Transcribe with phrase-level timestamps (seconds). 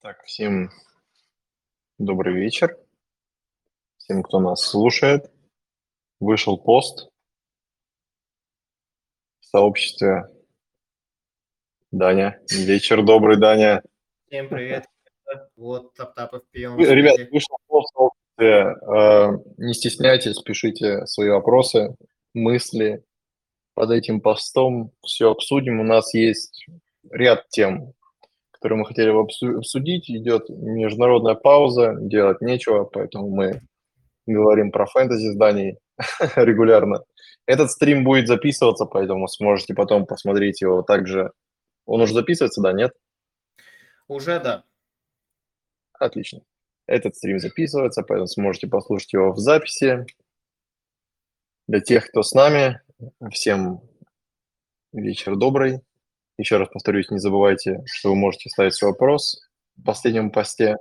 [0.00, 0.70] Так, всем
[1.98, 2.78] добрый вечер.
[3.96, 5.28] Всем, кто нас слушает.
[6.20, 7.10] Вышел пост
[9.40, 10.28] в сообществе.
[11.90, 12.40] Даня.
[12.48, 13.82] Вечер добрый, Даня.
[14.28, 14.86] Всем привет.
[15.56, 16.78] Вот Таптапов пьем.
[16.78, 18.76] Ребят, вышел пост в сообществе.
[18.86, 21.96] Э, не стесняйтесь, пишите свои вопросы,
[22.34, 23.02] мысли
[23.74, 24.92] под этим постом.
[25.02, 25.80] Все обсудим.
[25.80, 26.66] У нас есть
[27.10, 27.94] ряд тем,
[28.58, 30.10] которые мы хотели обсудить.
[30.10, 33.62] Идет международная пауза, делать нечего, поэтому мы
[34.26, 35.78] говорим про фэнтези зданий
[36.36, 37.04] регулярно.
[37.46, 41.32] Этот стрим будет записываться, поэтому сможете потом посмотреть его также.
[41.86, 42.92] Он уже записывается, да, нет?
[44.08, 44.64] Уже, да.
[45.94, 46.40] Отлично.
[46.86, 50.04] Этот стрим записывается, поэтому сможете послушать его в записи.
[51.66, 52.80] Для тех, кто с нами,
[53.30, 53.80] всем
[54.92, 55.80] вечер добрый.
[56.38, 59.40] Еще раз повторюсь, не забывайте, что вы можете ставить свой вопрос
[59.76, 60.76] в последнем посте.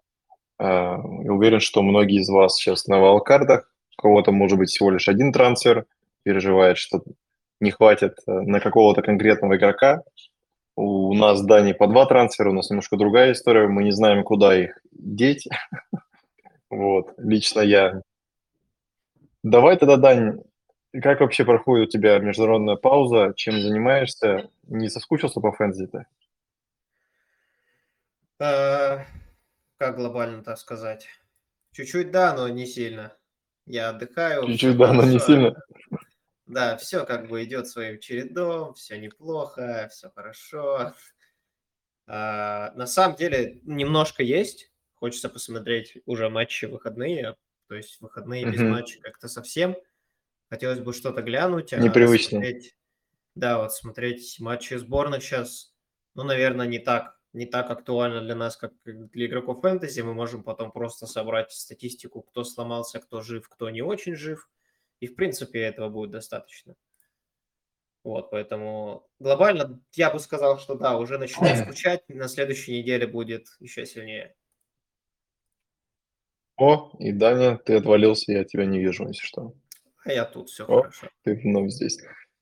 [0.59, 4.91] А, я уверен, что многие из вас сейчас на валкардах, у кого-то может быть всего
[4.91, 5.85] лишь один трансфер,
[6.21, 7.01] переживает, что
[7.59, 10.03] не хватит э, на какого-то конкретного игрока.
[10.75, 14.23] У нас, да, не по два трансфера, у нас немножко другая история, мы не знаем,
[14.23, 15.47] куда их деть.
[16.69, 18.01] Вот, лично я.
[19.41, 20.41] Давай тогда, Дань,
[20.93, 23.33] как вообще проходит у тебя международная пауза?
[23.35, 24.49] Чем занимаешься?
[24.63, 26.05] Не соскучился по фэнтези-то?
[28.39, 29.03] Э,
[29.77, 31.07] как глобально так сказать?
[31.71, 33.15] Чуть-чуть да, но не сильно.
[33.65, 34.47] Я отдыхаю.
[34.47, 35.55] Чуть-чуть да, но не сильно.
[36.45, 40.93] Да, все как бы идет своим чередом, все неплохо, все хорошо.
[42.07, 44.71] А, на самом деле немножко есть.
[44.95, 47.35] Хочется посмотреть уже матчи выходные.
[47.67, 49.75] То есть выходные без матча как-то совсем.
[50.49, 51.73] Хотелось бы что-то глянуть.
[51.73, 52.39] А Непривычно.
[52.39, 52.77] Смотреть,
[53.35, 55.73] да, вот смотреть матчи сборных сейчас,
[56.15, 60.01] ну, наверное, не так, не так актуально для нас, как для игроков фэнтези.
[60.01, 64.49] Мы можем потом просто собрать статистику, кто сломался, кто жив, кто не очень жив.
[64.99, 66.75] И, в принципе, этого будет достаточно.
[68.03, 73.47] Вот, поэтому глобально я бы сказал, что да, уже начинаю скучать, на следующей неделе будет
[73.59, 74.33] еще сильнее.
[76.55, 79.53] О, и Даня, ты отвалился, я тебя не вижу, если что.
[80.07, 81.09] А я тут, все О, хорошо.
[81.23, 81.99] Ты вновь здесь.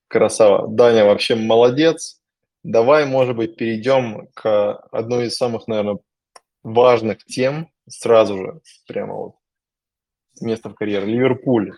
[0.07, 0.67] Красава.
[0.67, 2.21] Даня вообще молодец.
[2.61, 5.97] Давай, может быть, перейдем к одной из самых, наверное,
[6.61, 9.35] важных тем сразу же, прямо вот
[10.33, 11.07] с места в карьере.
[11.07, 11.71] Ливерпуль.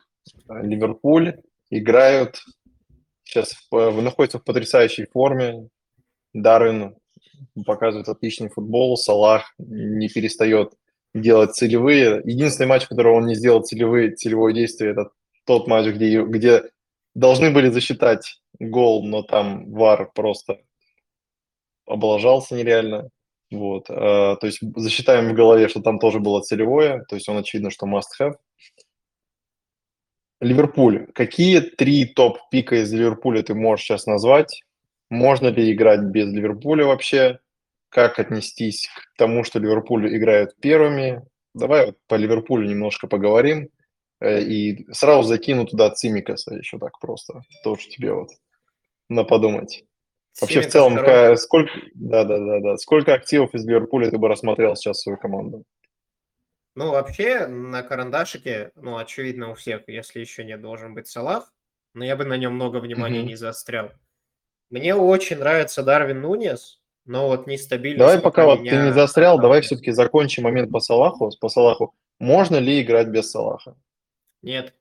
[0.49, 1.37] Ливерпуль
[1.69, 2.41] играют
[3.23, 5.69] сейчас в, находится в потрясающей форме.
[6.33, 6.97] Дарвин
[7.65, 8.97] показывает отличный футбол.
[8.97, 10.73] Салах не перестает
[11.13, 12.21] делать целевые.
[12.25, 15.11] Единственный матч, в котором он не сделал целевые, целевое действие, это
[15.47, 16.63] тот матч, где, где
[17.15, 20.59] должны были засчитать гол, но там ВАР просто
[21.87, 23.09] облажался нереально.
[23.49, 23.89] Вот.
[23.89, 27.71] А, то есть засчитаем в голове, что там тоже было целевое, то есть он очевидно,
[27.71, 28.33] что must have.
[30.39, 31.07] Ливерпуль.
[31.13, 34.61] Какие три топ-пика из Ливерпуля ты можешь сейчас назвать?
[35.09, 37.39] Можно ли играть без Ливерпуля вообще?
[37.89, 41.23] Как отнестись к тому, что Ливерпуль играют первыми?
[41.55, 43.69] Давай вот по Ливерпулю немножко поговорим.
[44.19, 47.41] Э, и сразу закину туда Цимикаса еще так просто.
[47.63, 48.29] Тоже тебе вот
[49.09, 49.83] на подумать.
[50.39, 54.27] Вообще в целом, как, сколько, да, да, да, да, сколько активов из Ливерпуля ты бы
[54.27, 55.63] рассмотрел сейчас свою команду?
[56.75, 61.51] Ну, вообще, на карандашике, ну, очевидно у всех, если еще не должен быть Салах,
[61.95, 63.29] но я бы на нем много внимания mm-hmm.
[63.29, 63.91] не заострял.
[64.69, 67.99] Мне очень нравится Дарвин Нунес, но вот нестабильность...
[67.99, 71.31] Давай пока, пока вот ты не заострял, давай все-таки закончим момент по Салаху.
[71.41, 71.95] По Салаху.
[72.19, 73.75] Можно ли играть без Салаха?
[74.41, 74.73] Нет.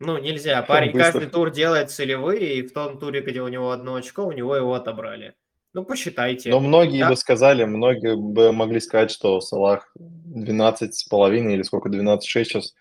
[0.00, 0.62] Ну, нельзя.
[0.62, 1.12] Парень Быстро.
[1.12, 4.54] каждый тур делает целевые, и в том туре, где у него одно очко, у него
[4.54, 5.34] его отобрали.
[5.74, 6.50] Ну, посчитайте.
[6.50, 7.10] Но многие да?
[7.10, 12.74] бы сказали, многие бы могли сказать, что Салах 12 с половиной или сколько, 12,6 сейчас.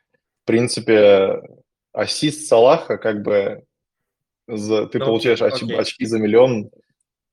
[0.43, 1.41] В принципе,
[1.91, 3.63] ассист Салаха как бы
[4.47, 6.69] за, ты ну, получаешь оч, очки за миллион.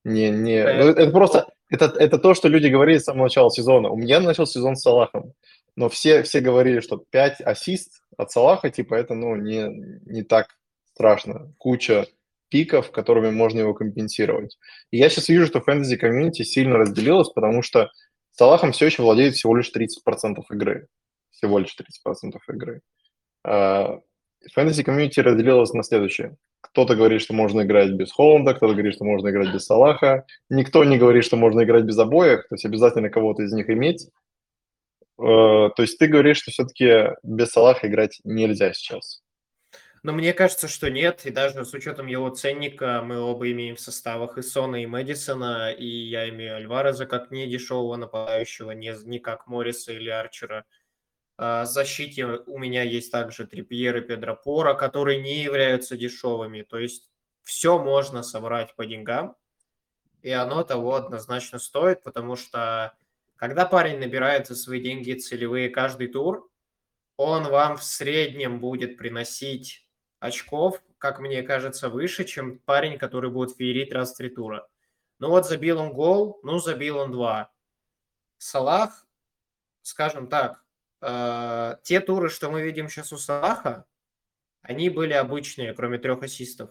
[0.04, 3.88] Не, не, ну, это просто, это, это то, что люди говорили с самого начала сезона.
[3.90, 5.34] У меня начал сезон с Салахом
[5.76, 9.66] но все, все говорили, что 5 ассист от Салаха, типа, это, ну, не,
[10.06, 10.56] не так
[10.92, 11.52] страшно.
[11.58, 12.06] Куча
[12.48, 14.56] пиков, которыми можно его компенсировать.
[14.90, 17.90] И я сейчас вижу, что фэнтези комьюнити сильно разделилось, потому что
[18.32, 20.86] Салахом все еще владеет всего лишь 30% игры.
[21.32, 21.76] Всего лишь
[22.06, 22.80] 30% игры.
[23.44, 23.98] А,
[24.52, 26.36] фэнтези комьюнити разделилось на следующее.
[26.64, 30.24] Кто-то говорит, что можно играть без Холланда, кто-то говорит, что можно играть без Салаха.
[30.48, 34.08] Никто не говорит, что можно играть без обоих, то есть обязательно кого-то из них иметь.
[35.18, 39.22] Э, то есть ты говоришь, что все-таки без Салаха играть нельзя сейчас.
[40.02, 43.80] Но мне кажется, что нет, и даже с учетом его ценника мы оба имеем в
[43.80, 49.18] составах и Сона, и Мэдисона, и я имею Альвареза как не дешевого нападающего, не, не
[49.18, 50.64] как Морриса или Арчера.
[51.36, 56.62] А, защите у меня есть также Трипьер и Педропора, которые не являются дешевыми.
[56.62, 57.10] То есть
[57.42, 59.36] все можно собрать по деньгам,
[60.22, 62.96] и оно того однозначно стоит, потому что
[63.36, 66.50] когда парень набирает за свои деньги целевые каждый тур,
[67.16, 69.86] он вам в среднем будет приносить
[70.20, 74.66] очков, как мне кажется, выше, чем парень, который будет феерить раз в три тура.
[75.18, 77.52] Ну вот забил он гол, ну забил он два.
[78.38, 79.06] Салах,
[79.82, 80.63] скажем так,
[81.04, 83.86] э, те туры, что мы видим сейчас у Салаха,
[84.62, 86.70] они были обычные, кроме трех ассистов.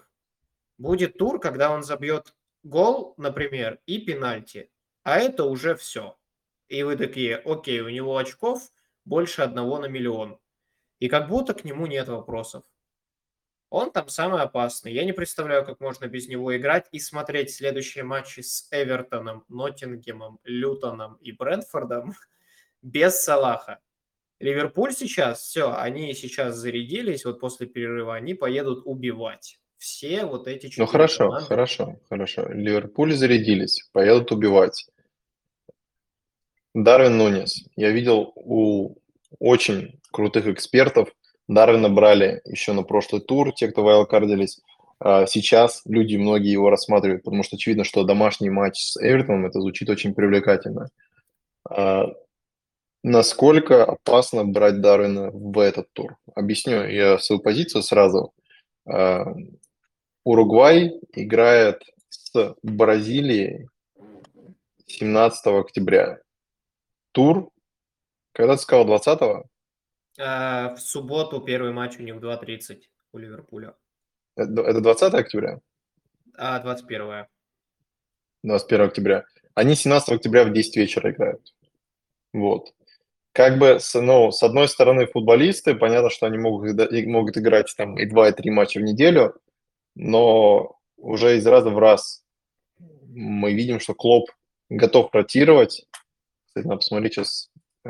[0.77, 4.71] Будет тур, когда он забьет гол, например, и пенальти,
[5.03, 6.17] а это уже все.
[6.67, 8.71] И вы такие, окей, у него очков
[9.05, 10.39] больше одного на миллион.
[10.99, 12.63] И как будто к нему нет вопросов.
[13.69, 14.93] Он там самый опасный.
[14.93, 20.39] Я не представляю, как можно без него играть и смотреть следующие матчи с Эвертоном, Ноттингемом,
[20.43, 22.13] Лютоном и Брентфордом
[22.81, 23.79] без Салаха.
[24.43, 29.57] Ливерпуль сейчас, все, они сейчас зарядились, вот после перерыва они поедут убивать.
[29.77, 31.47] Все вот эти четыре Ну хорошо, команды.
[31.47, 32.49] хорошо, хорошо.
[32.49, 34.85] Ливерпуль зарядились, поедут убивать.
[36.73, 37.63] Дарвин Нунес.
[37.77, 38.95] Я видел у
[39.39, 41.09] очень крутых экспертов
[41.47, 44.59] Дарвина брали еще на прошлый тур, те, кто вайлкардились.
[44.99, 49.61] А сейчас люди, многие его рассматривают, потому что очевидно, что домашний матч с Эвертоном, это
[49.61, 50.89] звучит очень привлекательно.
[53.03, 56.17] Насколько опасно брать Дарвина в этот тур?
[56.35, 58.33] Объясню я свою позицию сразу.
[58.85, 59.25] А,
[60.23, 63.67] Уругвай играет с Бразилией
[64.87, 66.21] 17 октября.
[67.11, 67.49] Тур,
[68.31, 69.43] когда ты сказал, 20 -го?
[70.17, 73.75] А, в субботу первый матч у них в 2.30 у Ливерпуля.
[74.37, 75.59] Это, это 20 октября?
[76.37, 77.27] А, 21.
[78.43, 79.25] 21 октября.
[79.55, 81.53] Они 17 октября в 10 вечера играют.
[82.31, 82.73] Вот.
[83.33, 86.77] Как бы, ну, с одной стороны, футболисты, понятно, что они могут,
[87.07, 89.35] могут играть там и 2, и 3 матча в неделю,
[89.95, 92.23] но уже из раза в раз
[92.79, 94.29] мы видим, что Клоп
[94.69, 95.85] готов ротировать.
[96.45, 97.51] Кстати, надо посмотреть сейчас,
[97.85, 97.89] э,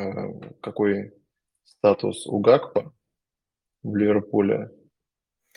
[0.62, 1.13] какой
[1.66, 2.94] статус у Гакпа
[3.84, 4.72] в Ливерпуле.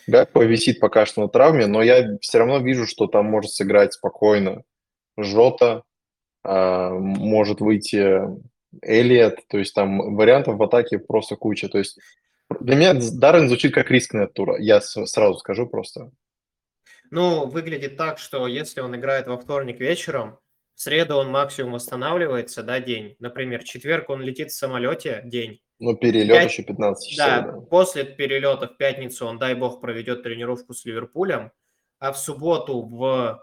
[0.09, 3.93] Гакпа висит пока что на травме, но я все равно вижу, что там может сыграть
[3.93, 4.65] спокойно
[5.17, 5.85] Жота,
[6.43, 8.21] а, может выйти
[8.83, 11.69] Элиот, то есть там вариантов в атаке просто куча.
[11.69, 11.99] То есть
[12.61, 16.11] для меня Даррен звучит как рискная тура, я сразу скажу просто.
[17.11, 20.39] Ну, выглядит так, что если он играет во вторник вечером,
[20.75, 23.17] в среду он максимум восстанавливается, да, день.
[23.19, 25.61] Например, четверг он летит в самолете, день.
[25.79, 26.51] Ну, перелет 5...
[26.51, 27.27] еще 15 часов.
[27.27, 31.51] Да, да, после перелета в пятницу он, дай бог, проведет тренировку с Ливерпулем,
[31.99, 33.43] а в субботу в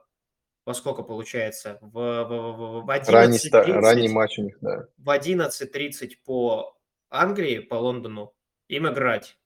[0.66, 1.78] во сколько получается?
[1.82, 3.10] В, в, в, в 11.30.
[3.12, 4.88] Ранний, ранний матч у них, да.
[4.98, 6.78] В 11.30 по
[7.10, 8.34] Англии, по Лондону,
[8.68, 9.38] им играть.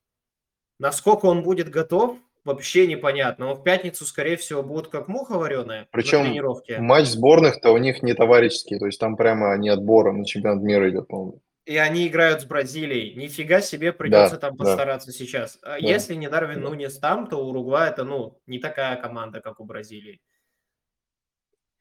[0.80, 3.48] Насколько он будет готов, вообще непонятно.
[3.48, 6.80] Он в пятницу, скорее всего, будут как муха вареная Причем на тренировке.
[6.80, 10.90] матч сборных-то у них не товарищеский, то есть там прямо не отбора на чемпионат мира
[10.90, 13.14] идет, по-моему и они играют с Бразилией.
[13.16, 15.14] Нифига себе придется да, там постараться да.
[15.14, 15.60] сейчас.
[15.62, 15.76] А да.
[15.78, 16.70] Если не Дарвин да.
[16.70, 20.22] Нунес там, то Уругвай это, ну, не такая команда, как у Бразилии.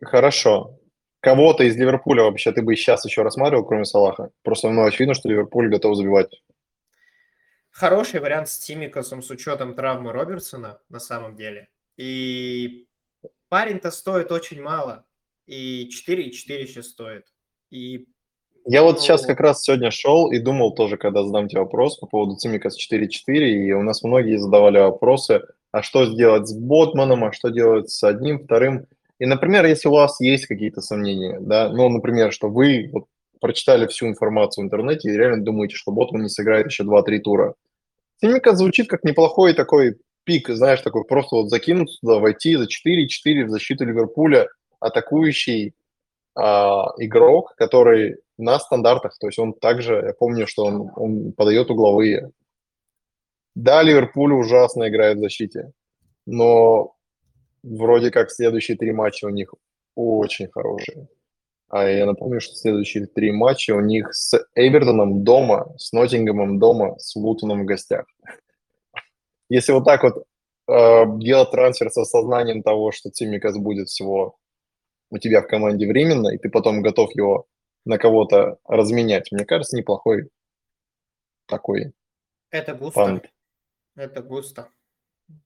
[0.02, 0.78] Хорошо.
[1.20, 4.30] Кого-то из Ливерпуля вообще ты бы сейчас еще рассматривал, кроме Салаха?
[4.42, 6.30] Просто, ну, очевидно, что Ливерпуль готов забивать.
[7.70, 11.68] Хороший вариант с Тимикасом с учетом травмы Робертсона, на самом деле.
[11.96, 12.86] И
[13.48, 15.04] парень-то стоит очень мало.
[15.46, 17.26] И 4,4 сейчас стоит.
[17.70, 18.06] И
[18.68, 22.06] я вот сейчас как раз сегодня шел и думал тоже, когда задам тебе вопрос по
[22.06, 27.32] поводу Цимикас 4.4, и у нас многие задавали вопросы, а что сделать с Ботманом, а
[27.32, 28.88] что делать с одним, вторым.
[29.18, 33.06] И, например, если у вас есть какие-то сомнения, да, ну, например, что вы вот
[33.40, 37.54] прочитали всю информацию в интернете и реально думаете, что Ботман не сыграет еще 2-3 тура.
[38.20, 43.44] Цимикас звучит как неплохой такой пик, знаешь, такой просто вот закинуть туда, войти за 4-4
[43.44, 44.48] в защиту Ливерпуля,
[44.80, 49.16] атакующий э, игрок, который на стандартах.
[49.18, 52.32] То есть он также, я помню, что он, он подает угловые.
[53.54, 55.72] Да, Ливерпуль ужасно играет в защите,
[56.26, 56.95] но
[57.66, 59.54] вроде как следующие три матча у них
[59.94, 61.08] очень хорошие.
[61.68, 66.96] А я напомню, что следующие три матча у них с Эвертоном дома, с Ноттингемом дома,
[66.98, 68.06] с Лутоном в гостях.
[69.48, 70.24] Если вот так вот
[70.68, 74.38] э, делать трансфер со сознанием того, что Тимикас будет всего
[75.10, 77.46] у тебя в команде временно, и ты потом готов его
[77.84, 79.30] на кого-то разменять.
[79.32, 80.28] Мне кажется, неплохой
[81.46, 81.92] такой
[82.50, 83.00] Это густо.
[83.00, 83.24] Пант.
[83.94, 84.68] Это густо.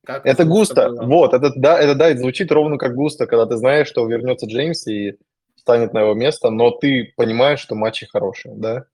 [0.05, 0.91] Как это густо.
[0.91, 1.05] Было.
[1.05, 4.47] Вот, это да, это да, это звучит ровно как густо, когда ты знаешь, что вернется
[4.47, 5.19] Джеймс и
[5.57, 8.87] станет на его место, но ты понимаешь, что матчи хорошие, да?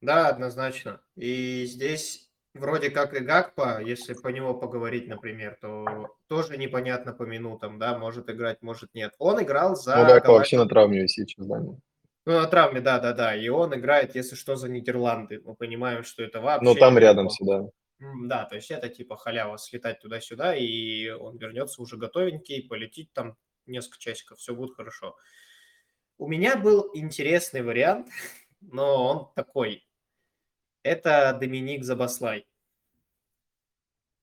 [0.00, 1.00] Да, однозначно.
[1.16, 7.22] И здесь вроде как и Гакпа, если по него поговорить, например, то тоже непонятно по
[7.22, 9.12] минутам, да, может играть, может нет.
[9.18, 9.96] Он играл за...
[9.96, 11.58] Ну, Гакпа вообще на травме сейчас, да.
[11.60, 11.78] Ну,
[12.26, 13.34] на травме, да-да-да.
[13.34, 15.40] И он играет, если что, за Нидерланды.
[15.44, 16.64] Мы понимаем, что это вообще...
[16.64, 17.64] Ну, там рядом всегда.
[18.00, 23.36] Да, то есть это типа халява, слетать туда-сюда, и он вернется уже готовенький, полетит там
[23.66, 25.16] несколько часиков, все будет хорошо.
[26.16, 28.08] У меня был интересный вариант,
[28.60, 29.86] но он такой.
[30.82, 32.46] Это Доминик Забаслай.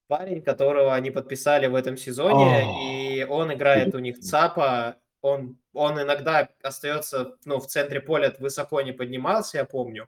[0.08, 4.98] Парень, которого они подписали в этом сезоне, и он играет у них ЦАПа.
[5.22, 10.08] Он, он иногда остается ну, в центре поля, высоко не поднимался, я помню.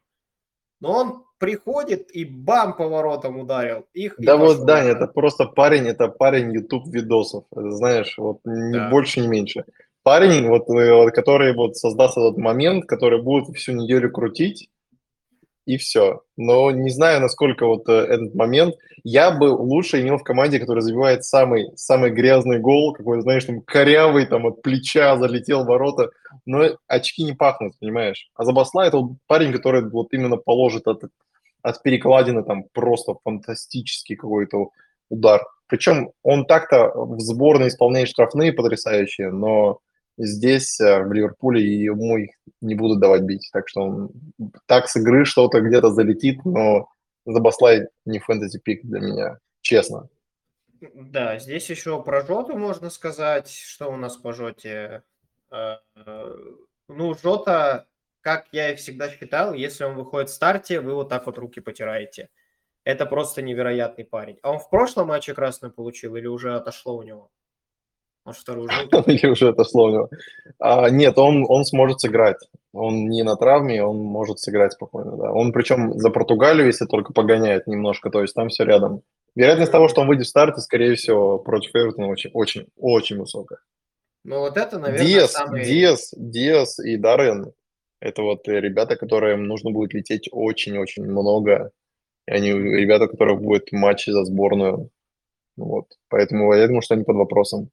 [0.79, 4.15] Но он приходит и бам поворотом ударил их.
[4.17, 8.89] Да вот, Даня, это просто парень, это парень YouTube видосов, знаешь, вот не да.
[8.89, 9.65] больше, не меньше.
[10.03, 14.69] Парень, вот, э, который вот создаст этот момент, который будет всю неделю крутить,
[15.67, 16.21] и все.
[16.37, 18.75] Но не знаю, насколько вот э, этот момент.
[19.03, 23.61] Я бы лучше имел в команде, который забивает самый, самый грязный гол, какой, знаешь, там
[23.61, 26.09] корявый, там от плеча залетел в ворота,
[26.45, 28.29] но очки не пахнут, понимаешь?
[28.35, 31.03] А Забасла это вот парень, который вот именно положит от,
[31.61, 34.69] от перекладины там просто фантастический какой-то
[35.09, 35.41] удар.
[35.67, 39.79] Причем он так-то в сборной исполняет штрафные потрясающие, но
[40.17, 42.31] здесь, э, в Ливерпуле, ему их
[42.61, 43.49] не будут давать бить.
[43.53, 44.09] Так что
[44.65, 46.89] так с игры что-то где-то залетит, но
[47.25, 50.09] Забаслай не фэнтези-пик для меня, честно.
[50.93, 53.49] Да, здесь еще про Жоту можно сказать.
[53.49, 55.03] Что у нас по Жоте?
[55.51, 55.75] Э,
[56.87, 57.87] ну, Жота,
[58.21, 61.59] как я и всегда считал, если он выходит в старте, вы вот так вот руки
[61.59, 62.29] потираете.
[62.83, 64.39] Это просто невероятный парень.
[64.43, 67.29] А он в прошлом матче красную получил или уже отошло у него?
[68.27, 69.03] Может, вторую желтую?
[69.05, 70.09] Или уже отошло у него.
[70.59, 72.37] А, нет, он, он сможет сыграть.
[72.73, 75.31] Он не на травме, он может сыграть спокойно, да.
[75.31, 79.01] Он причем за Португалию, если только погоняет немножко, то есть там все рядом.
[79.35, 83.59] Вероятность того, что он выйдет в старт, скорее всего, против Эвертона очень, очень, очень высокая.
[84.25, 85.63] Ну вот это, наверное, Диас, самый...
[85.63, 87.53] Диас, Диас и Даррен–
[88.01, 91.71] это вот ребята, которым нужно будет лететь очень-очень много.
[92.27, 94.89] И они ребята, у которых будет матчи за сборную.
[95.55, 95.85] Вот.
[96.09, 97.69] Поэтому я думаю, что они под вопросом.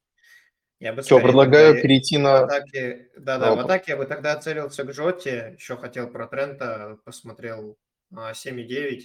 [0.85, 2.41] Я бы Что, предлагаю перейти на...
[2.41, 6.99] атаке, да, да, в атаке я бы тогда целился к Жоте, еще хотел про Трента,
[7.07, 7.79] посмотрел
[8.13, 9.01] 7,9.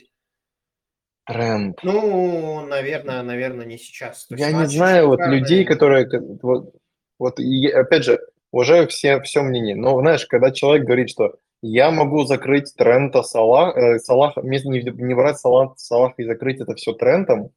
[1.23, 1.79] А, Тренд.
[1.81, 4.25] Ну, наверное, наверное, не сейчас.
[4.25, 6.05] То я не знаю, вот людей, которые...
[6.41, 6.75] Вот,
[7.17, 8.19] вот и, опять же,
[8.51, 13.77] уважаю все, все мнение, но, знаешь, когда человек говорит, что я могу закрыть Трента Салах,
[13.77, 17.51] э, Салах не, не брать Салах, Салах и закрыть это все Трентом,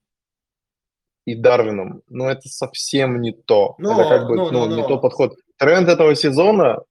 [1.25, 3.77] и Дарвином, но это совсем не то.
[3.79, 4.89] Но, это как бы но, ну, но, не но.
[4.89, 5.37] тот подход.
[5.57, 6.83] Тренд этого сезона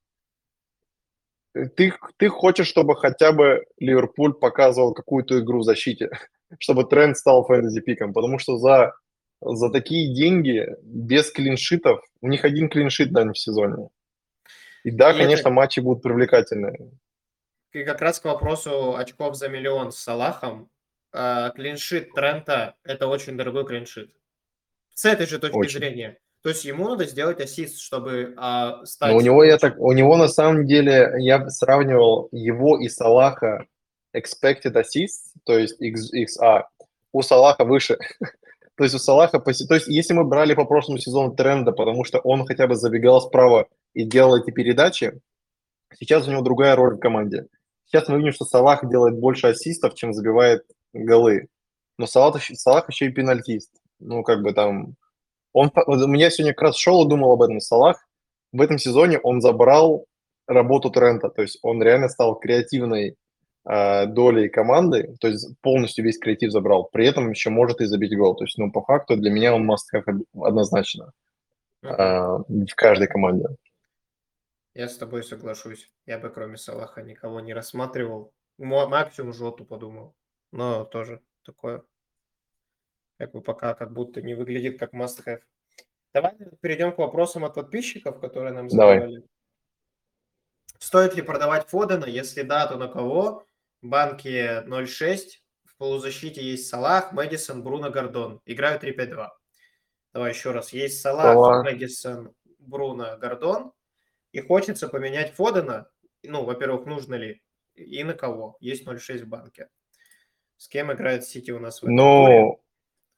[1.54, 6.10] ты, ты хочешь, чтобы хотя бы Ливерпуль показывал какую-то игру в защите,
[6.60, 8.94] чтобы тренд стал фэнтези-пиком, потому что за,
[9.42, 13.90] за такие деньги, без клиншитов, у них один клиншит, да, в сезоне.
[14.84, 15.52] И да, и конечно, это...
[15.52, 16.92] матчи будут привлекательные.
[17.74, 20.70] И как раз к вопросу очков за миллион с Салахом,
[21.14, 24.12] а, клиншит Трента– это очень дорогой клиншит.
[25.01, 25.79] С этой же точки Очень.
[25.79, 26.17] зрения.
[26.43, 29.10] То есть ему надо сделать ассист, чтобы а, стать...
[29.10, 33.65] Но у него, я так, у него на самом деле, я сравнивал его и Салаха
[34.15, 36.65] expected assist, то есть XA,
[37.13, 37.98] у Салаха выше.
[38.75, 39.39] то есть у Салаха...
[39.39, 43.22] То есть если мы брали по прошлому сезону тренда, потому что он хотя бы забегал
[43.22, 45.20] справа и делал эти передачи,
[46.00, 47.48] сейчас у него другая роль в команде.
[47.88, 51.48] Сейчас мы видим, что Салах делает больше ассистов, чем забивает голы.
[51.98, 54.96] Но Салах, Салах еще и пенальтист ну, как бы там...
[55.53, 58.08] Он, у меня сегодня как раз шел и думал об этом Салах.
[58.51, 60.05] В этом сезоне он забрал
[60.48, 63.15] работу Трента, то есть он реально стал креативной
[63.65, 68.17] э, долей команды, то есть полностью весь креатив забрал, при этом еще может и забить
[68.17, 68.36] гол.
[68.36, 71.13] То есть, ну, по факту для меня он must have однозначно
[71.84, 73.48] э, в каждой команде.
[74.74, 75.91] Я с тобой соглашусь.
[76.05, 78.31] Я бы кроме Салаха никого не рассматривал.
[78.58, 80.15] Максимум Жоту подумал.
[80.53, 81.84] Но тоже такое
[83.22, 85.42] как бы пока как будто не выглядит как must-have.
[86.13, 89.00] Давай перейдем к вопросам от подписчиков, которые нам задавали.
[89.00, 89.24] Давай.
[90.80, 92.06] Стоит ли продавать Фодена?
[92.06, 93.46] Если да, то на кого?
[93.82, 95.20] В банке 0.6.
[95.66, 98.42] В полузащите есть Салах, Мэдисон, Бруно, Гордон.
[98.46, 99.30] Играю 3-5-2.
[100.13, 100.74] Давай еще раз.
[100.74, 101.63] Есть Салах, Салах.
[101.63, 103.72] Мэдисон, Бруно, Гордон.
[104.32, 105.88] И хочется поменять Фодена.
[106.24, 107.42] Ну, во-первых, нужно ли
[107.75, 108.58] и на кого?
[108.60, 109.70] Есть 0.6 в банке.
[110.58, 112.62] С кем играет Сити у нас в этом Ну,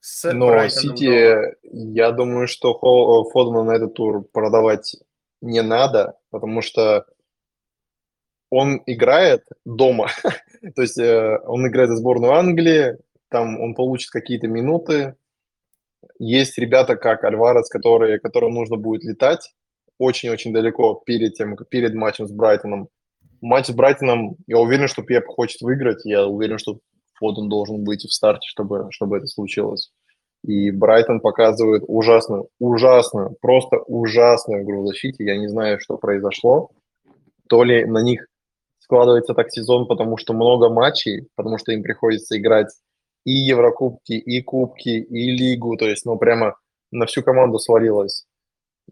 [0.06, 2.78] С Но Сити, я думаю, что
[3.32, 4.98] Фодмана на этот тур продавать
[5.40, 7.06] не надо, потому что
[8.50, 10.10] он играет дома.
[10.76, 12.98] То есть э, он играет за сборную Англии,
[13.30, 15.16] там он получит какие-то минуты.
[16.20, 19.54] Есть ребята, как Альварес, которые, которым нужно будет летать
[20.00, 22.90] очень-очень далеко перед, тем, перед матчем с Брайтоном.
[23.40, 26.04] Матч с Брайтоном, я уверен, что Пеп хочет выиграть.
[26.04, 26.80] Я уверен, что
[27.16, 29.92] Фоден должен быть в старте, чтобы, чтобы это случилось.
[30.44, 35.24] И Брайтон показывает ужасную, ужасную, просто ужасную игру в защите.
[35.24, 36.70] Я не знаю, что произошло.
[37.48, 38.28] То ли на них
[38.80, 42.68] складывается так сезон, потому что много матчей, потому что им приходится играть
[43.26, 46.58] и Еврокубки, и Кубки, и Лигу, то есть, ну, прямо
[46.92, 48.26] на всю команду свалилось.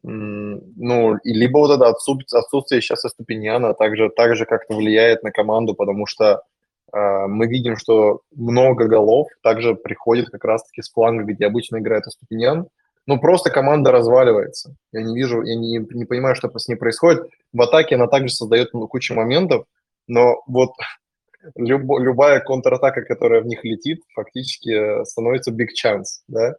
[0.03, 5.75] Ну, и либо вот это отсутствие, отсутствие сейчас Ступиньяна также, также как-то влияет на команду,
[5.75, 6.43] потому что
[6.93, 12.67] мы видим, что много голов также приходит как раз-таки с фланга, где обычно играет Ступиньян,
[13.07, 14.75] ну, просто команда разваливается.
[14.91, 17.23] Я не вижу, я не, не понимаю, что с ней происходит.
[17.51, 19.65] В атаке она также создает кучу моментов,
[20.07, 20.71] но вот
[21.55, 26.55] люб, любая контратака, которая в них летит, фактически становится big chance, да,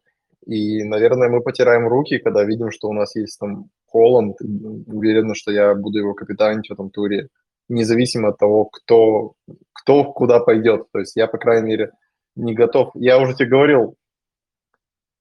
[0.46, 5.52] и, наверное, мы потираем руки, когда видим, что у нас есть там Холланд, уверен, что
[5.52, 7.28] я буду его капитанить в этом туре,
[7.68, 9.34] независимо от того, кто,
[9.72, 10.86] кто куда пойдет.
[10.92, 11.92] То есть я, по крайней мере,
[12.36, 12.90] не готов.
[12.94, 13.96] Я уже тебе говорил,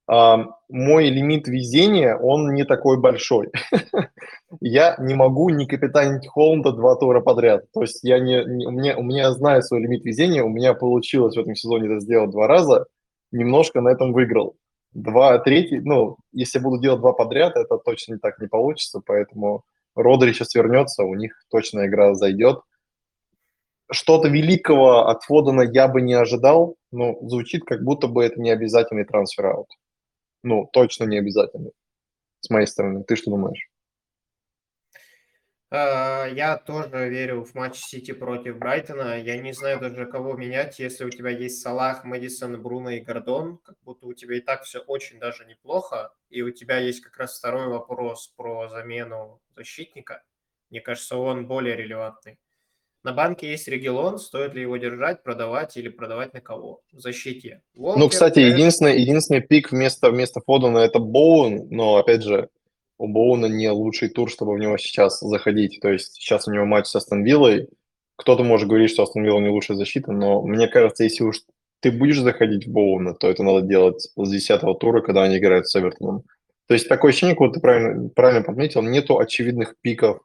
[0.08, 3.50] а, мой лимит везения, он не такой большой.
[4.60, 7.66] я не могу не капитанить Холланда два тура подряд.
[7.74, 10.74] То есть я не, не у, меня, у меня знаю свой лимит везения, у меня
[10.74, 12.88] получилось в этом сезоне это сделать два раза,
[13.32, 14.56] немножко на этом выиграл.
[14.94, 19.64] Два, третий, ну, если буду делать два подряд, это точно так не получится, поэтому
[19.96, 22.62] Родри сейчас вернется, у них точно игра зайдет.
[23.92, 28.50] Что-то великого от Фодена я бы не ожидал, но звучит, как будто бы это не
[28.50, 29.68] обязательный трансфер-аут.
[30.44, 31.72] Ну, точно не обязательный,
[32.40, 33.04] с моей стороны.
[33.04, 33.71] Ты что думаешь?
[35.74, 39.18] А, я тоже верю в матч Сити против Брайтона.
[39.18, 43.58] Я не знаю даже, кого менять, если у тебя есть Салах, Мэдисон, Бруно и Гордон.
[43.60, 46.12] Как будто у тебя и так все очень даже неплохо.
[46.30, 50.24] И у тебя есть как раз второй вопрос про замену защитника.
[50.70, 52.38] Мне кажется, он более релевантный.
[53.04, 56.82] На банке есть Регелон, стоит ли его держать, продавать или продавать на кого?
[56.92, 57.62] В защите.
[57.74, 62.50] Волкер, ну, кстати, единственный, единственный пик вместо, вместо Фодена это Боун, но, опять же,
[63.02, 65.80] у Боуна не лучший тур, чтобы в него сейчас заходить.
[65.82, 67.68] То есть сейчас у него матч с Астон Виллой.
[68.16, 71.42] Кто-то может говорить, что Астон Вилла не лучшая защита, но мне кажется, если уж
[71.80, 75.68] ты будешь заходить в Боуна, то это надо делать с 10 тура, когда они играют
[75.68, 76.24] с Эвертоном.
[76.68, 80.20] То есть такое ощущение, как ты правильно, правильно подметил, нету очевидных пиков.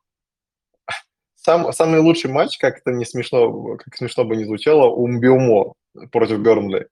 [1.35, 5.73] Сам, самый лучший матч, как это не смешно, как смешно бы не звучало, у Мбиумо
[6.13, 6.89] против Бернли.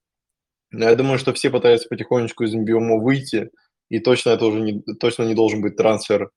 [0.71, 3.51] Но я думаю, что все пытаются потихонечку из Мбиумо выйти–
[3.89, 6.31] и точно это уже не, точно не должен быть трансфер,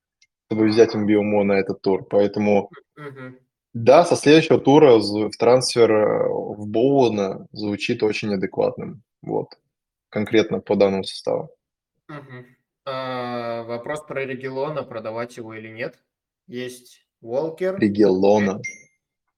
[0.47, 2.05] чтобы взять Мбиомо на этот тур.
[2.10, 3.33] Поэтому, mm-hmm.
[3.73, 9.03] да, со следующего тура в трансфер э, в Боуна звучит очень адекватным.
[9.21, 9.49] Вот,
[10.10, 11.49] конкретно по данному составу.
[12.10, 12.45] Mm-hmm.
[12.86, 15.99] А, вопрос про Регелона, продавать его или нет.
[16.47, 17.77] Есть Волкер.
[17.77, 18.62] Регелона.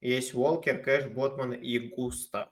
[0.00, 2.50] Есть Волкер, Кэш, Ботман и Густа.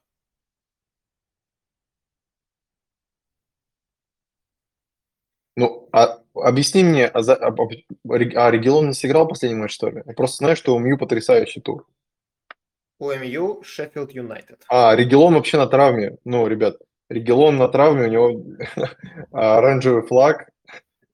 [5.58, 10.04] Ну, а объясни мне, а, за, а, а Регион не сыграл последний матч, что ли?
[10.06, 11.84] Я просто знаю, что у МЮ потрясающий тур.
[13.00, 14.62] У МЮ Шеффилд Юнайтед.
[14.68, 16.16] А, Регелон вообще на травме.
[16.24, 16.76] Ну, ребят,
[17.08, 18.44] Регелон на травме, у него
[19.32, 20.48] оранжевый флаг,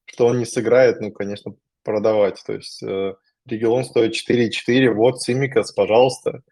[0.04, 2.42] что он не сыграет, ну, конечно, продавать.
[2.46, 3.14] То есть э,
[3.46, 6.42] Регелон стоит 4,4, вот Симикас, пожалуйста.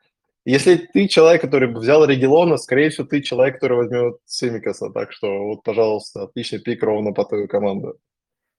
[0.44, 4.90] Если ты человек, который взял Регелона, скорее всего, ты человек, который возьмет Семикаса.
[4.90, 7.98] Так что вот, пожалуйста, отличный пик ровно по твою команду.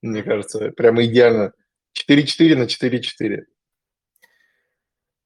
[0.02, 1.52] Мне кажется, прямо идеально.
[2.10, 3.44] 4-4 на 4-4.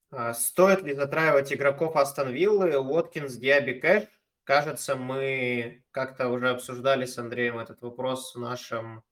[0.09, 4.05] А стоит ли затраивать игроков Астон Виллы, Уоткинс, Диаби Кэш?
[4.43, 9.03] Кажется, мы как-то уже обсуждали с Андреем этот вопрос в нашем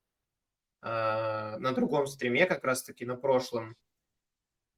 [0.82, 3.76] э, на другом стриме, как раз-таки на прошлом.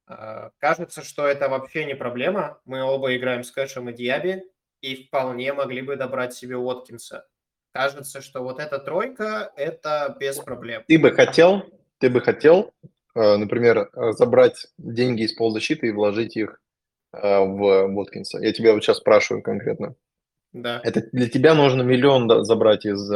[0.08, 2.60] А, кажется, что это вообще не проблема.
[2.64, 4.44] Мы оба играем с Кэшем и Диаби
[4.80, 7.26] и вполне могли бы добрать себе Уоткинса.
[7.72, 10.82] Кажется, что вот эта тройка– это без проблем.
[10.88, 11.62] Ты бы хотел,
[11.98, 12.72] ты бы хотел,
[13.14, 16.60] э, например, э, забрать деньги из полузащиты и вложить их
[17.12, 18.38] э, в Уоткинса?
[18.38, 19.94] Я тебя вот сейчас спрашиваю конкретно.
[20.52, 20.80] Да.
[20.82, 23.10] Это для тебя нужно миллион забрать из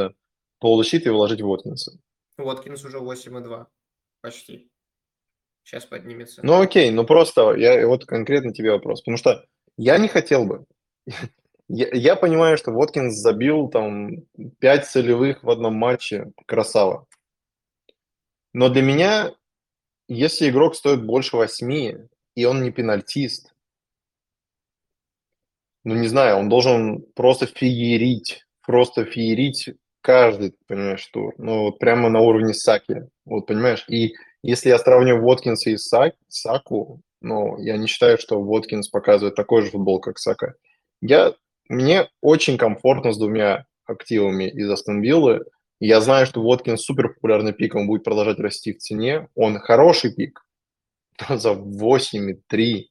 [0.60, 1.98] полузащиты и вложить в Уоткинса?
[2.36, 3.66] Уоткинс уже 8,2
[4.20, 4.71] почти.
[5.64, 6.40] Сейчас поднимется.
[6.44, 9.00] Ну окей, ну просто я вот конкретно тебе вопрос.
[9.00, 9.44] Потому что
[9.76, 10.64] я не хотел бы.
[11.68, 14.26] Я, я понимаю, что Воткинс забил там
[14.58, 16.30] 5 целевых в одном матче.
[16.44, 17.06] Красава.
[18.52, 19.32] Но для меня,
[20.06, 23.54] если игрок стоит больше 8, и он не пенальтист,
[25.84, 29.70] ну, не знаю, он должен просто феерить, просто феерить
[30.00, 31.34] каждый, понимаешь, тур.
[31.38, 33.08] Ну, вот прямо на уровне Саки.
[33.24, 33.84] Вот, понимаешь?
[33.88, 39.36] И если я сравню Воткинса и Сак, Саку, ну, я не считаю, что Воткинс показывает
[39.36, 40.54] такой же футбол, как Сака.
[41.00, 41.34] Я,
[41.68, 45.44] мне очень комфортно с двумя активами из Астон Виллы.
[45.78, 49.28] Я знаю, что Воткинс супер популярный пик, он будет продолжать расти в цене.
[49.34, 50.44] Он хороший пик,
[51.28, 52.84] за 8,3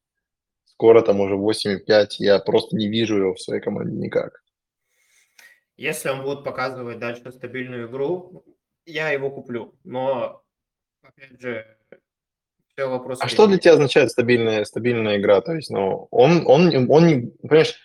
[0.65, 2.07] скоро там уже 8,5.
[2.19, 4.41] Я просто не вижу его в своей команде никак.
[5.77, 8.43] Если он будет показывать дальше стабильную игру,
[8.85, 9.75] я его куплю.
[9.83, 10.40] Но,
[11.01, 11.65] опять же,
[12.73, 13.19] все вопрос.
[13.21, 15.41] А что для тебя означает стабильная, стабильная игра?
[15.41, 17.75] То есть, ну, он, он, он понимаешь,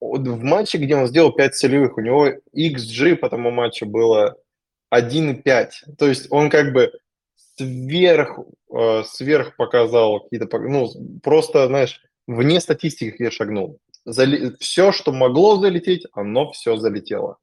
[0.00, 4.36] в матче, где он сделал 5 целевых, у него XG по тому матчу было
[4.94, 5.70] 1,5.
[5.98, 6.92] То есть он как бы
[7.56, 8.38] сверх,
[8.72, 10.90] э, сверх показал какие-то, ну,
[11.22, 13.78] просто, знаешь, вне статистики я шагнул.
[14.04, 14.54] Зали...
[14.60, 17.38] Все, что могло залететь, оно все залетело.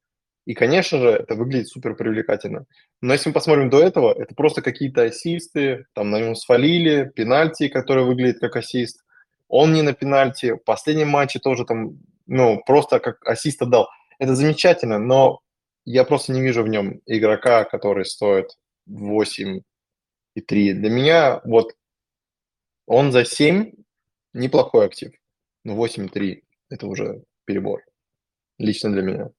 [0.45, 2.65] И, конечно же, это выглядит супер привлекательно.
[3.01, 7.69] Но если мы посмотрим до этого, это просто какие-то ассисты, там на нем свалили, пенальти,
[7.69, 9.03] который выглядит как ассист.
[9.47, 10.51] Он не на пенальти.
[10.51, 13.88] В последнем матче тоже там, ну, просто как ассист отдал.
[14.19, 15.39] Это замечательно, но
[15.86, 19.62] я просто не вижу в нем игрока, который стоит 8
[20.36, 20.73] и 3.
[20.73, 21.73] Для меня вот
[22.86, 23.71] он за 7
[24.34, 25.13] неплохой актив.
[25.63, 27.82] Но 8-3– это уже перебор.
[28.58, 29.29] Лично для меня.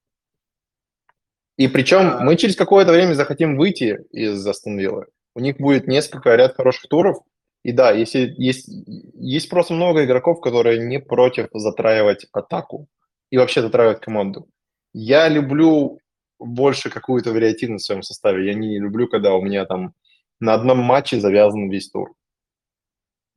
[1.57, 2.21] И причем а...
[2.21, 5.07] мы через какое-то время захотим выйти из Астон Виллы.
[5.35, 7.19] У них будет несколько ряд хороших туров.
[7.63, 12.89] И да, если есть, есть просто много игроков, которые не против затраивать атаку
[13.31, 14.47] и вообще затраивать команду.
[14.93, 15.99] Я люблю
[16.39, 18.47] больше какую-то вариативность в своем составе.
[18.47, 19.95] Я не люблю, когда у меня там
[20.41, 22.13] на одном матче завязан весь тур.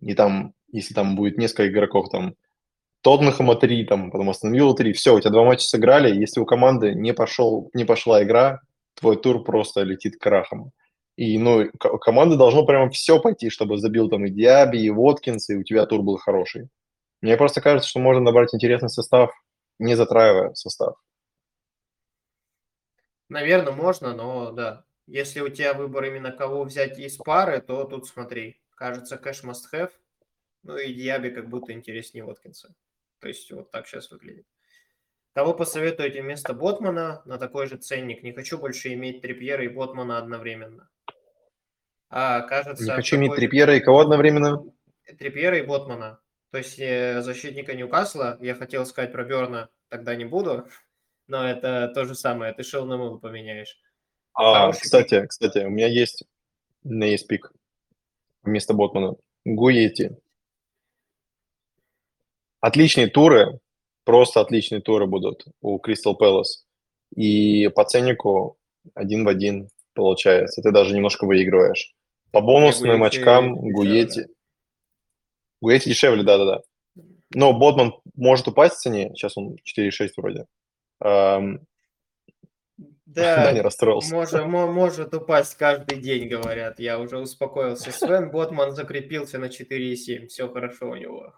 [0.02, 2.36] И там если там будет несколько игроков, там,
[3.08, 6.94] Тоттенхэма 3, там, потом остановил 3, все, у тебя два матча сыграли, если у команды
[6.94, 8.60] не, пошел, не пошла игра,
[8.96, 10.74] твой тур просто летит крахом.
[11.16, 15.56] И, ну, команды должно прямо все пойти, чтобы забил там и Диаби, и Воткинс, и
[15.56, 16.68] у тебя тур был хороший.
[17.22, 19.32] Мне просто кажется, что можно набрать интересный состав,
[19.80, 20.96] не затраивая состав.
[23.30, 24.84] Наверное, можно, но да.
[25.06, 28.60] Если у тебя выбор именно кого взять из пары, то тут смотри.
[28.76, 29.92] Кажется, кэш must have–
[30.64, 32.76] ну и Диаби как будто интереснее Воткинса.
[33.20, 34.46] То есть вот так сейчас выглядит.
[35.34, 38.24] Кого посоветуете вместо Ботмана на такой же ценник?
[38.24, 40.90] Не хочу больше иметь Трипьера и Ботмана одновременно.
[42.10, 42.84] А, кажется...
[42.84, 44.64] Не хочу иметь Трипьера и кого одновременно?
[45.18, 46.20] Трипьера и Ботмана.
[46.52, 50.68] То есть э, защитника Ньюкасла, я хотел сказать про Берна, тогда не буду,
[51.28, 53.78] но это то же самое, ты шел на мыло поменяешь.
[54.34, 55.30] А, кстати, пик.
[55.30, 56.24] кстати, у меня есть,
[56.84, 57.52] у меня есть пик
[58.44, 59.16] вместо Ботмана.
[59.46, 60.18] Гуети.
[62.60, 63.60] Отличные туры,
[64.04, 66.64] просто отличные туры будут у Crystal Palace.
[67.16, 68.58] И по ценнику
[68.94, 70.62] один в один получается.
[70.62, 71.94] Ты даже немножко выигрываешь.
[72.32, 74.28] По бонусным очкам Гуети.
[75.62, 76.62] Гуети дешевле, да-да-да.
[77.34, 79.12] Но Бодман может упасть в цене.
[79.16, 80.46] Сейчас он 4,6 вроде.
[81.04, 81.66] Эм...
[82.78, 82.86] Да,
[83.46, 84.14] да, не расстроился.
[84.14, 86.80] Может, может упасть каждый день, говорят.
[86.80, 87.92] Я уже успокоился.
[87.92, 90.28] Свен Ботман закрепился на 4,7.
[90.28, 91.34] Все хорошо у него.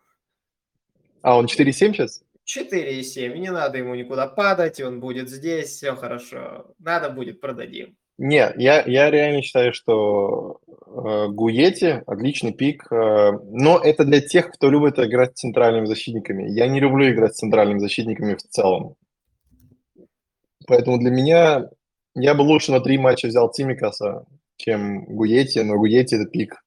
[1.22, 2.24] А он 4,7 сейчас?
[2.46, 3.38] 4,7.
[3.38, 6.74] Не надо ему никуда падать, он будет здесь, все хорошо.
[6.80, 7.96] Надо будет, продадим.
[8.18, 14.52] Не, я, я реально считаю, что э, Гуети отличный пик, э, но это для тех,
[14.52, 16.50] кто любит играть с центральными защитниками.
[16.50, 18.96] Я не люблю играть с центральными защитниками в целом.
[20.68, 21.70] Поэтому для меня
[22.14, 24.26] я бы лучше на три матча взял Тимикаса,
[24.58, 26.62] чем Гуети, но Гуети это пик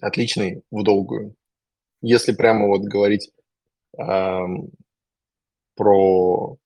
[0.00, 1.34] отличный в долгую.
[2.00, 3.30] Если прямо вот говорить
[5.76, 6.56] про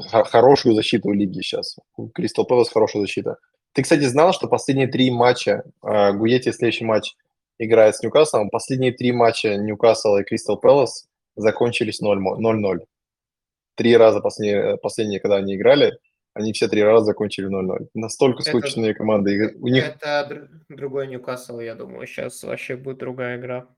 [0.00, 1.76] хорошую защиту лиги сейчас.
[2.14, 3.38] Кристал Пэлас хорошая защита.
[3.72, 7.14] Ты, кстати, знал, что последние три матча, э, Гуети следующий матч
[7.58, 12.78] играет с Ньюкаслом, последние три матча Ньюкасл и Кристал Пэлас закончились 0-0.
[13.74, 15.98] Три раза последние, последние, когда они играли,
[16.32, 17.88] они все три раза закончили 0-0.
[17.94, 19.54] Настолько это, скучные команды.
[19.60, 19.84] У них...
[19.84, 22.06] Это другой Ньюкасл, я думаю.
[22.06, 23.68] Сейчас вообще будет другая игра.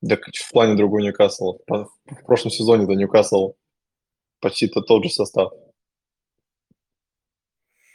[0.00, 1.58] Да в плане другой Ньюкасл.
[1.66, 3.54] В прошлом сезоне-то Ньюкасл
[4.40, 5.52] почти -то тот же состав.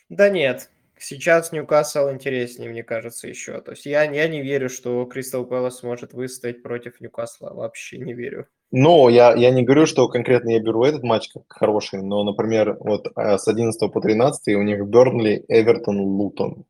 [0.09, 3.61] Да нет, сейчас Ньюкасл интереснее, мне кажется, еще.
[3.61, 7.53] То есть я, я не верю, что Кристал Пэлас сможет выстоять против Ньюкасла.
[7.53, 8.47] Вообще не верю.
[8.71, 12.77] Ну, я, я не говорю, что конкретно я беру этот матч как хороший, но, например,
[12.79, 16.65] вот э, с 11 по 13 у них Бернли, Эвертон, Лутон.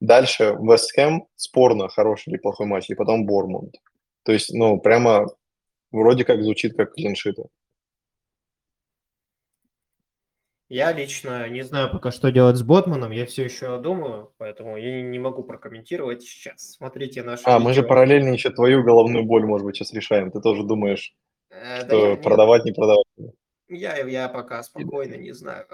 [0.00, 3.76] Дальше Вест Хэм, спорно, хороший или плохой матч, и потом Бормунд.
[4.22, 5.26] То есть, ну, прямо
[5.90, 7.44] вроде как звучит как клиншиты.
[10.68, 15.02] Я лично не знаю пока, что делать с Ботманом, я все еще думаю, поэтому я
[15.02, 16.74] не могу прокомментировать сейчас.
[16.74, 17.64] Смотрите наши А, видео.
[17.64, 20.30] мы же параллельно еще твою головную боль, может быть, сейчас решаем.
[20.30, 21.12] Ты тоже думаешь,
[21.50, 23.04] э, что да я, продавать, не продавать?
[23.68, 25.66] Я, я пока спокойно не знаю.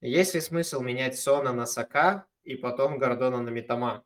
[0.00, 4.02] Есть ли смысл менять Сона на Сака и потом Гордона на Метама?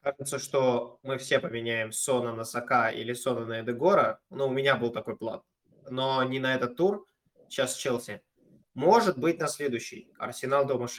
[0.00, 4.20] Кажется, что мы все поменяем Сона на Сака или Сона на Эдегора.
[4.30, 5.42] Ну, у меня был такой план.
[5.90, 7.06] Но не на этот тур,
[7.48, 8.22] сейчас Челси.
[8.74, 10.12] Может быть на следующий.
[10.18, 10.98] Арсенал дома с.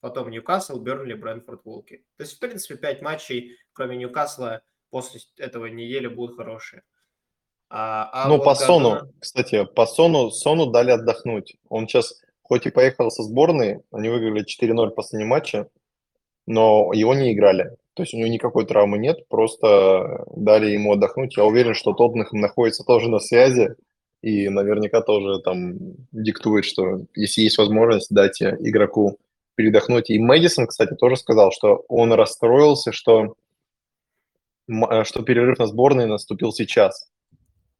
[0.00, 2.04] Потом Ньюкасл, Бернли, Брэнфорд, Волки.
[2.16, 6.82] То есть, в принципе, пять матчей, кроме Ньюкасла, после этого недели будут хорошие.
[7.70, 11.56] А, а ну, вот по Сону, кстати, по Сону, Сону дали отдохнуть.
[11.70, 15.70] Он сейчас, хоть и поехал со сборной, они выиграли 4-0 в последнем матче,
[16.46, 17.76] но его не играли.
[17.94, 21.36] То есть у него никакой травмы нет, просто дали ему отдохнуть.
[21.36, 23.74] Я уверен, что Тоттенхэм находится тоже на связи,
[24.22, 25.74] и наверняка тоже там
[26.12, 29.18] диктует, что если есть возможность, дать игроку
[29.56, 30.10] передохнуть.
[30.10, 33.34] И Мэдисон, кстати, тоже сказал, что он расстроился, что,
[34.68, 37.10] э, что перерыв на сборной наступил сейчас.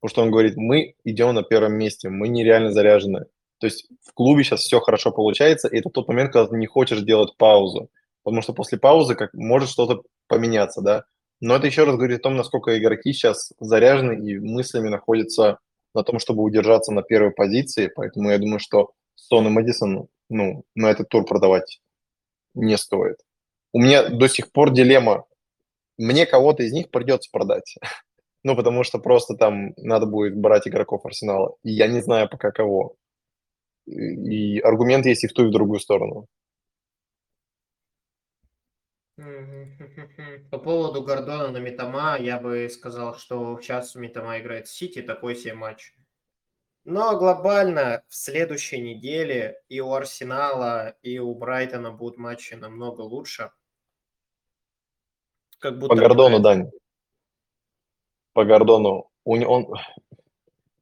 [0.00, 3.26] Потому что он говорит, мы идем на первом месте, мы нереально заряжены.
[3.58, 6.66] То есть в клубе сейчас все хорошо получается, и это тот момент, когда ты не
[6.66, 7.88] хочешь делать паузу.
[8.22, 11.04] Потому что после паузы как может что-то поменяться, да.
[11.40, 15.58] Но это еще раз говорит о том, насколько игроки сейчас заряжены и мыслями находятся
[15.94, 20.64] на том, чтобы удержаться на первой позиции, поэтому я думаю, что Сон и Мэдисон, ну,
[20.74, 21.80] на этот тур продавать
[22.54, 23.16] не стоит.
[23.72, 25.24] У меня до сих пор дилемма.
[25.98, 27.76] Мне кого-то из них придется продать.
[28.44, 31.56] ну, потому что просто там надо будет брать игроков Арсенала.
[31.64, 32.94] И я не знаю пока кого.
[33.86, 36.26] И аргумент есть и в ту, и в другую сторону.
[40.50, 45.36] По поводу Гордона на Метама, я бы сказал, что сейчас Метама играет в Сити, такой
[45.36, 45.94] себе матч.
[46.84, 53.50] Но глобально в следующей неделе и у Арсенала, и у Брайтона будут матчи намного лучше.
[55.58, 56.70] Как будто По Гордону, Дань.
[58.32, 59.10] По Гордону.
[59.24, 59.74] Он,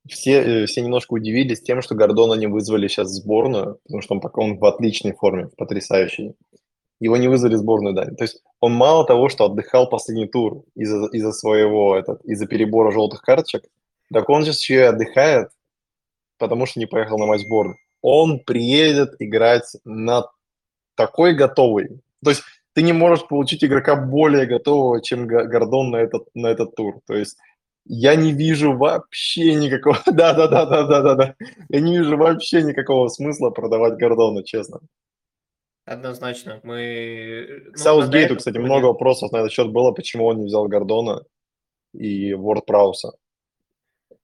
[0.08, 4.14] все, э, все немножко удивились тем, что Гордона не вызвали сейчас в сборную, потому что
[4.14, 6.34] он пока он в отличной форме, в потрясающей
[7.00, 8.14] его не вызвали в сборную Дани.
[8.14, 12.92] То есть он мало того, что отдыхал последний тур из-за из своего, этот, из-за перебора
[12.92, 13.64] желтых карточек,
[14.12, 15.48] так он сейчас еще и отдыхает,
[16.38, 17.76] потому что не поехал на матч сборной.
[18.02, 20.26] Он приедет играть на
[20.94, 22.00] такой готовый.
[22.22, 22.42] То есть
[22.74, 27.00] ты не можешь получить игрока более готового, чем Гордон на этот, на этот тур.
[27.06, 27.36] То есть
[27.86, 29.98] я не вижу вообще никакого...
[30.06, 31.34] Да-да-да-да-да-да.
[31.68, 34.80] Я не вижу вообще никакого смысла продавать Гордона, честно.
[35.90, 36.61] Однозначно.
[36.62, 37.64] Мы...
[37.64, 38.66] К ну, Саутгейту, кстати, будет...
[38.66, 41.24] много вопросов на этот счет было, почему он не взял Гордона
[41.92, 43.14] и Ворд Прауса.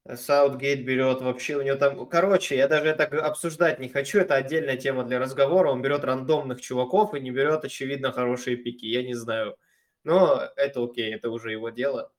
[0.08, 4.76] Саутгейт берет вообще, у него там, короче, я даже это обсуждать не хочу, это отдельная
[4.76, 9.14] тема для разговора, он берет рандомных чуваков и не берет, очевидно, хорошие пики, я не
[9.14, 9.56] знаю,
[10.04, 12.12] но это окей, это уже его дело.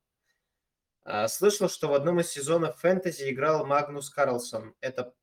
[1.06, 5.14] А, слышал, что в одном из сезонов фэнтези играл Магнус Карлсон, это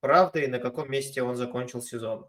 [0.00, 2.26] правда и на каком месте он закончил сезон?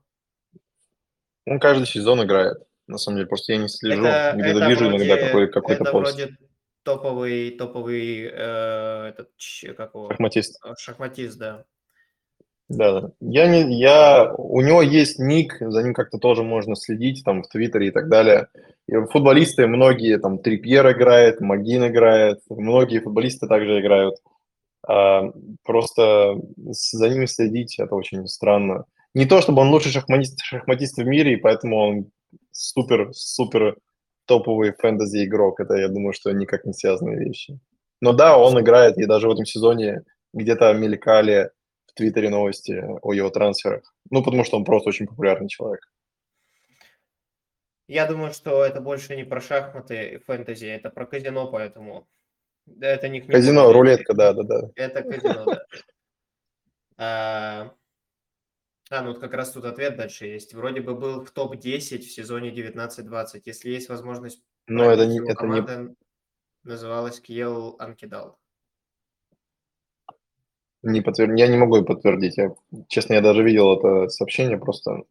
[1.45, 2.58] Он каждый сезон играет.
[2.88, 4.06] На самом деле, просто я не слежу.
[4.06, 6.15] Это, Где-то это вижу вроде, иногда какой, какой-то это пост.
[6.15, 6.38] вроде
[6.84, 9.29] топовый, топовый э, этот,
[9.77, 10.10] как его?
[10.10, 10.60] Шахматист.
[10.63, 11.63] А, шахматист, да.
[12.69, 13.12] Да, да.
[13.19, 17.47] Я не, я, у него есть ник, за ним как-то тоже можно следить, там, в
[17.47, 18.47] Твиттере и так далее.
[18.88, 24.15] И футболисты, многие, там, Трипьер играет, Магин играет, многие футболисты также играют.
[24.86, 25.32] А,
[25.63, 31.06] просто за ними следить, это очень странно не то, чтобы он лучший шахматист, шахматист в
[31.06, 32.12] мире, и поэтому он
[32.52, 33.78] супер-супер
[34.26, 35.60] топовый фэнтези игрок.
[35.60, 37.60] Это, я думаю, что никак не связанные вещи.
[38.02, 41.52] Но да, он играет, и даже в этом сезоне где-то мелькали
[41.86, 43.95] в Твиттере новости о его трансферах.
[44.10, 45.82] Ну, потому что он просто очень популярный человек.
[47.88, 52.08] Я думаю, что это больше не про шахматы и фэнтези, это про казино, поэтому...
[52.65, 54.69] Да, это не Казино, рулетка, да, да, да.
[54.76, 55.45] Это казино,
[56.97, 57.73] да.
[58.93, 60.53] А, а, ну вот как раз тут ответ дальше есть.
[60.53, 63.41] Вроде бы был в топ-10 в сезоне 19-20.
[63.45, 64.43] Если есть возможность...
[64.67, 65.19] Но это не...
[65.19, 65.95] Это команда не...
[66.63, 68.38] называлась Киел Анкидал.
[70.84, 71.34] Не подтвер...
[71.34, 72.38] Я не могу подтвердить.
[72.38, 72.53] Я,
[72.88, 75.03] честно, я даже видел это сообщение, просто...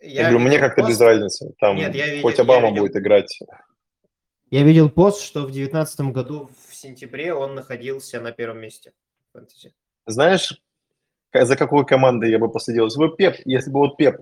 [0.00, 0.90] Я, я говорю, мне как-то пост...
[0.90, 1.54] без разницы.
[1.58, 2.82] Там Нет, я видел, хоть Обама видел...
[2.82, 3.40] будет играть.
[4.50, 8.92] Я видел пост, что в 2019 году в сентябре он находился на первом месте
[9.28, 9.74] в фэнтези.
[10.06, 10.62] Знаешь,
[11.42, 12.84] за какой командой я бы последил?
[12.84, 14.16] Если бы Пеп, если бы вот Пеп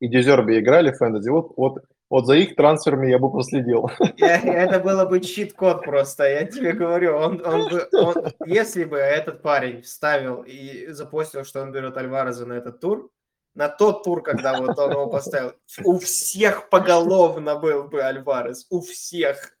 [0.00, 3.90] и Дезерби играли в фэнтези, вот, вот, вот за их трансферами я бы последил.
[4.18, 7.16] Это было бы чит-код просто, я тебе говорю.
[7.16, 8.14] Он, он бы, он,
[8.46, 13.10] если бы этот парень вставил и запостил, что он берет Альвареза на этот тур,
[13.54, 15.52] на тот тур, когда вот он его поставил,
[15.84, 19.56] у всех поголовно был бы Альварес, у всех.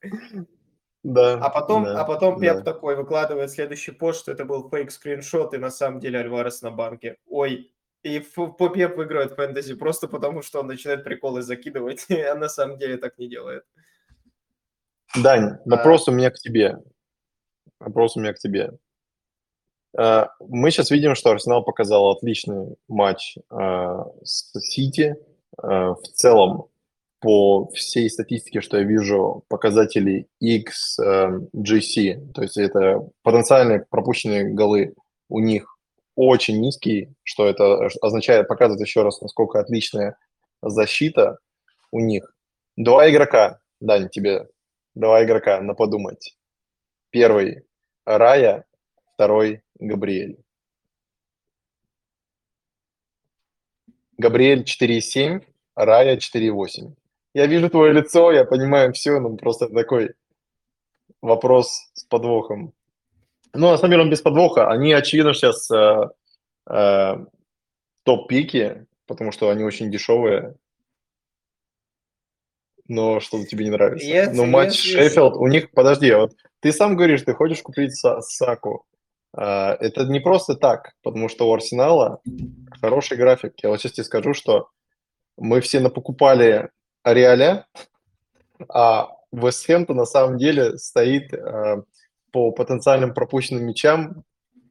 [1.04, 1.34] Да.
[1.34, 2.62] А потом, да, а потом Пеп да.
[2.62, 6.70] такой выкладывает следующий пост, что это был фейк скриншот, и на самом деле Альварес на
[6.70, 7.16] банке.
[7.26, 12.48] Ой, и по Пеп выиграет фэнтези просто потому, что он начинает приколы закидывать, а на
[12.48, 13.64] самом деле так не делает.
[15.22, 15.60] Дань, А.
[15.64, 16.78] вопрос у меня к тебе.
[17.80, 18.72] Вопрос у меня к тебе.
[19.96, 25.16] А, Мы сейчас видим, что Арсенал показал отличный матч а, с Сити.
[25.56, 26.68] А, В целом,
[27.20, 34.94] по всей статистике, что я вижу, показатели X, эм, то есть это потенциальные пропущенные голы
[35.28, 35.78] у них
[36.14, 40.16] очень низкие, что это означает, показывает еще раз, насколько отличная
[40.62, 41.38] защита
[41.90, 42.34] у них.
[42.76, 44.48] Два игрока, Дань, тебе
[44.94, 46.36] два игрока на подумать.
[47.10, 47.62] Первый–
[48.04, 48.64] Рая,
[49.14, 50.38] второй– Габриэль.
[54.16, 55.44] Габриэль 4,7,
[55.76, 56.96] Рая 4,8.
[57.38, 60.14] Я вижу твое лицо, я понимаю все, ну просто такой
[61.22, 62.72] вопрос с подвохом.
[63.54, 64.68] Ну, на самом деле он без подвоха.
[64.68, 66.08] Они, очевидно, сейчас э,
[66.68, 67.16] э,
[68.02, 70.56] топ-пики, потому что они очень дешевые.
[72.88, 74.04] Но что тебе не нравится?
[74.04, 77.92] Если- ну, матч если- Шеффилд, у них, подожди, вот ты сам говоришь, ты хочешь купить
[78.04, 78.84] Са- Саку.
[79.32, 82.20] А, это не просто так, потому что у Арсенала
[82.80, 83.52] хороший график.
[83.62, 84.70] Я вот сейчас тебе скажу, что
[85.36, 86.70] мы все напокупали
[87.02, 87.66] Ариаля,
[88.68, 91.82] а Вестхэм-то на самом деле стоит э,
[92.32, 94.24] по потенциальным пропущенным мячам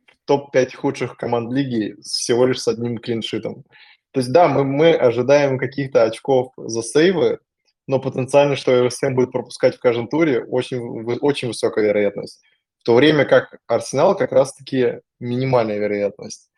[0.07, 3.63] в топ-5 худших команд лиги всего лишь с одним клиншитом.
[4.11, 7.39] То есть да, мы, мы ожидаем каких-то очков за сейвы,
[7.87, 10.79] но потенциально, что Вестхэм будет пропускать в каждом туре, очень,
[11.21, 12.41] очень высокая вероятность.
[12.79, 16.49] В то время как Арсенал как раз-таки минимальная вероятность.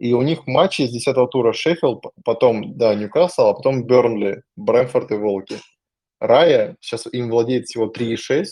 [0.00, 5.10] И у них матчи с 10 тура Шеффилд, потом, да, Ньюкасл, а потом Бернли, Брэнфорд
[5.10, 5.58] и Волки.
[6.18, 8.44] Рая сейчас им владеет всего 3,6,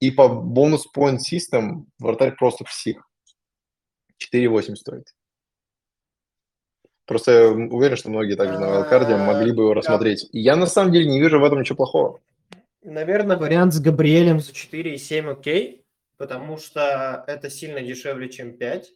[0.00, 3.08] и по бонус point system вратарь просто псих.
[4.34, 5.04] 4,8 стоит.
[7.06, 10.28] Просто я уверен, что многие также на Вайлдкарде могли бы его А, рассмотреть.
[10.32, 12.20] И я на самом деле не вижу в этом ничего плохого.
[12.82, 15.84] Наверное, вариант с Габриэлем за 4,7 окей,
[16.16, 18.92] потому что это сильно дешевле, чем 5.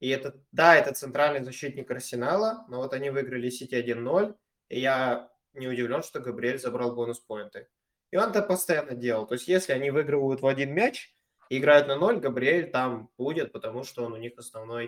[0.00, 4.36] И это, да, это центральный защитник Арсенала, но вот они выиграли Сити 1-0,
[4.68, 7.68] и я не удивлен, что Габриэль забрал бонус-поинты.
[8.10, 9.26] И он это постоянно делал.
[9.26, 11.14] То есть, если они выигрывают в один мяч
[11.48, 14.86] и играют на 0, Габриэль там будет, потому что он у них основной,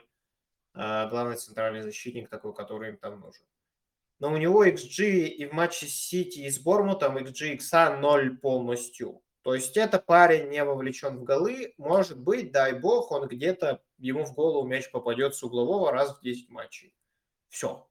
[0.74, 3.44] э, главный центральный защитник такой, который им там нужен.
[4.20, 8.36] Но у него XG и в матче с Сити и с Бормутом XG икса 0
[8.38, 9.22] полностью.
[9.48, 11.72] То есть это парень не вовлечен в голы.
[11.78, 16.20] Может быть, дай бог, он где-то, ему в голову мяч попадет с углового раз в
[16.20, 16.92] 10 матчей.
[17.48, 17.88] Все.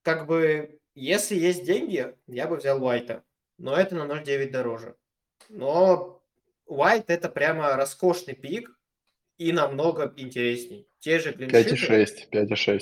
[0.00, 3.24] Как бы, если есть деньги, я бы взял Уайта.
[3.58, 4.96] Но это на 0,9 дороже.
[5.50, 6.22] Но
[6.64, 8.74] Уайт это прямо роскошный пик
[9.36, 10.88] и намного интересней.
[10.98, 11.74] Те же клиншиты.
[11.74, 12.80] 5,6, 5,6.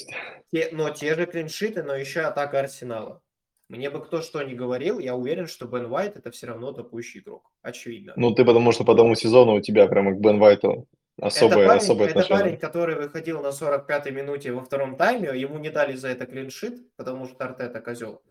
[0.52, 3.24] Те- но те же клиншиты, но еще атака Арсенала.
[3.68, 7.18] Мне бы кто что ни говорил, я уверен, что Бен Уайт это все равно топущий
[7.18, 7.50] игрок.
[7.62, 8.12] Очевидно.
[8.16, 10.86] Ну, ты потому что по тому сезону у тебя прямо к Бен Вайту
[11.20, 12.44] особое, это парень, особое это отношение.
[12.44, 16.94] парень, который выходил на 45-й минуте во втором тайме, ему не дали за это клиншит,
[16.96, 18.22] потому что Артета козел.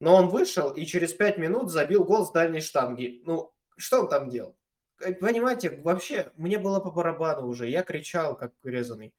[0.00, 3.20] Но он вышел и через 5 минут забил гол с дальней штанги.
[3.26, 4.56] Ну, что он там делал?
[5.00, 9.12] Э, Понимаете, вообще, мне было по барабану уже, я кричал, как резанный.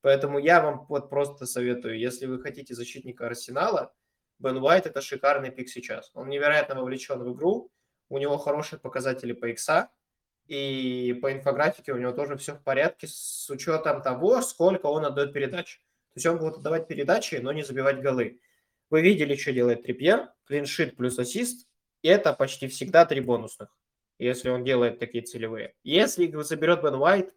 [0.00, 3.92] Поэтому я вам вот просто советую, если вы хотите защитника Арсенала,
[4.42, 6.10] Бен Уайт это шикарный пик сейчас.
[6.14, 7.70] Он невероятно вовлечен в игру,
[8.08, 9.90] у него хорошие показатели по икса,
[10.48, 15.32] и по инфографике у него тоже все в порядке с учетом того, сколько он отдает
[15.32, 15.78] передач.
[16.12, 18.40] То есть он будет отдавать передачи, но не забивать голы.
[18.90, 21.68] Вы видели, что делает Трипьер, клиншит плюс ассист,
[22.02, 23.74] и это почти всегда три бонусных,
[24.18, 25.74] если он делает такие целевые.
[25.84, 27.32] Если заберет Бен Уайт,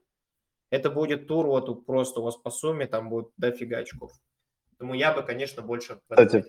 [0.72, 4.12] это будет тур вот у- просто у вас по сумме, там будет дофига очков.
[4.72, 6.02] Поэтому я бы, конечно, больше...
[6.10, 6.44] Кстати.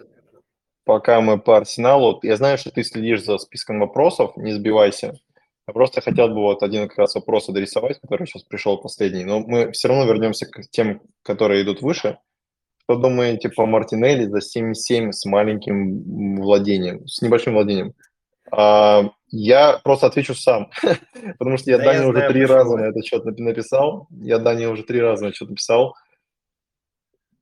[0.86, 5.18] Пока мы по Арсеналу, я знаю, что ты следишь за списком вопросов, не сбивайся.
[5.66, 9.40] Я просто хотел бы вот один как раз вопрос адресовать, который сейчас пришел последний, но
[9.40, 12.18] мы все равно вернемся к тем, которые идут выше.
[12.84, 17.94] Что думаете по Мартинелли за 7,7 с маленьким владением, с небольшим владением?
[18.52, 20.70] А, я просто отвечу сам,
[21.38, 24.06] потому что я да Дане уже три раза на этот счет написал.
[24.22, 25.96] Я Дане уже три раза на счет написал.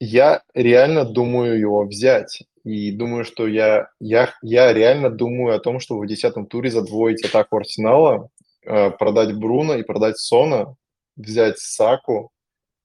[0.07, 2.42] Я реально думаю его взять.
[2.62, 7.24] И думаю, что я, я, я реально думаю о том, что в десятом туре задвоить
[7.24, 8.28] атаку Арсенала,
[8.66, 10.76] э, продать Бруно и продать Сона,
[11.16, 12.30] взять Саку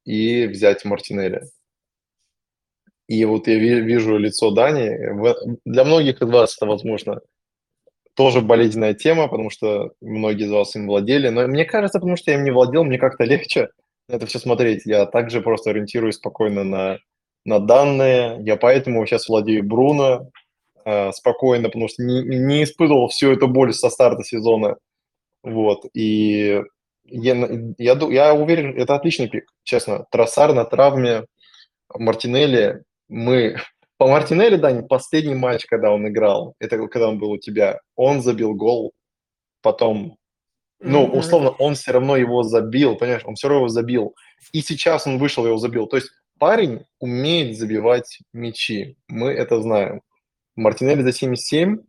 [0.05, 1.43] и взять Мартинелли.
[3.07, 4.97] И вот я вижу лицо Дани.
[5.65, 7.20] Для многих из вас это, возможно,
[8.15, 11.30] тоже болезненная тема, потому что многие из вас им владели.
[11.30, 13.70] Но мне кажется, потому что я им не владел, мне как-то легче
[14.09, 14.86] это все смотреть.
[14.86, 16.99] Я также просто ориентируюсь спокойно на,
[17.46, 18.38] на данные.
[18.44, 20.30] Я поэтому сейчас владею Бруно
[20.86, 24.78] э, спокойно, потому что не, не испытывал всю эту боль со старта сезона.
[25.44, 25.86] Вот.
[25.94, 26.62] И
[27.06, 30.06] я, я, я уверен, это отличный пик, честно.
[30.12, 31.26] Троссар на травме,
[31.94, 32.84] Мартинелли.
[33.08, 33.58] Мы
[33.98, 38.22] по Мартинелли, Дани, последний матч, когда он играл, это когда он был у тебя, он
[38.22, 38.94] забил гол,
[39.62, 40.18] потом,
[40.80, 44.16] ну, условно, он все равно его забил, понимаешь, он все равно его забил.
[44.54, 45.88] И сейчас он вышел его забил.
[45.88, 46.10] То есть
[46.40, 50.02] парень умеет забивать мячи, мы это знаем.
[50.56, 51.80] Мартинелли за 77,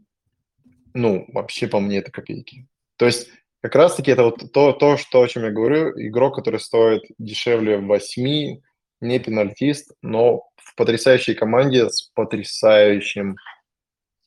[0.94, 2.66] ну, вообще по мне это копейки.
[2.96, 3.28] То есть
[3.62, 7.78] как раз-таки это вот то, то, что, о чем я говорю, игрок, который стоит дешевле
[7.78, 8.60] 8,
[9.00, 13.36] не пенальтист, но в потрясающей команде с потрясающим,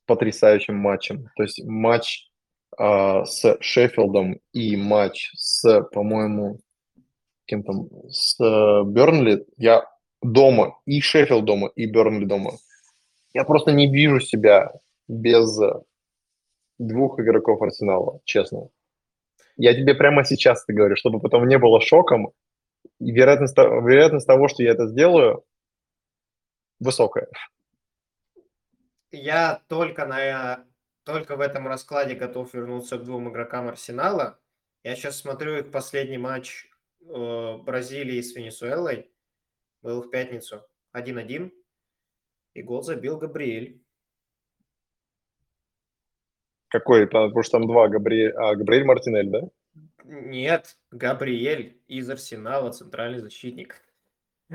[0.05, 1.29] потрясающим матчем.
[1.35, 2.29] То есть матч
[2.77, 6.59] э, с Шеффилдом и матч с, по-моему,
[7.45, 9.85] кем там, с э, Бернли, я
[10.23, 12.53] дома, и Шеффилд дома, и Бернли дома.
[13.33, 14.73] Я просто не вижу себя
[15.07, 15.59] без
[16.77, 18.69] двух игроков Арсенала, честно.
[19.55, 22.31] Я тебе прямо сейчас это говорю, чтобы потом не было шоком.
[22.99, 25.43] И вероятность, вероятность того, что я это сделаю,
[26.79, 27.27] высокая.
[29.11, 30.65] Я только, на,
[31.03, 34.39] только в этом раскладе готов вернуться к двум игрокам Арсенала.
[34.83, 36.65] Я сейчас смотрю их последний матч
[37.01, 39.12] э, Бразилии с Венесуэлой.
[39.83, 40.65] Был в пятницу
[40.95, 41.51] 1-1.
[42.53, 43.81] И гол забил Габриэль.
[46.69, 47.05] Какой?
[47.05, 49.41] Потому что там два Габриэль, а, Габриэль Мартинель, да?
[50.05, 53.81] Нет, Габриэль из Арсенала, центральный защитник.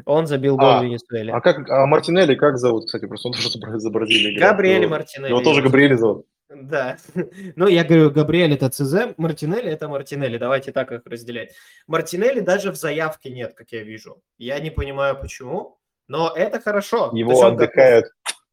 [0.04, 1.32] Он забил гол а, в Венесуэле.
[1.32, 4.52] А как а Мартинелли как зовут, кстати, просто он тоже за Бразилию играет.
[4.52, 4.88] Габриэль но...
[4.88, 5.30] Мартинелли.
[5.30, 6.26] Его тоже Габриэль зовут.
[6.48, 6.96] Да.
[7.56, 10.38] Ну, я говорю, Габриэль это ЦЗ, Мартинелли это Мартинелли.
[10.38, 11.54] Давайте так их разделять.
[11.86, 14.22] Мартинелли даже в заявке нет, как я вижу.
[14.38, 15.78] Я не понимаю, почему,
[16.08, 17.10] но это хорошо.
[17.12, 18.06] Его отдыхают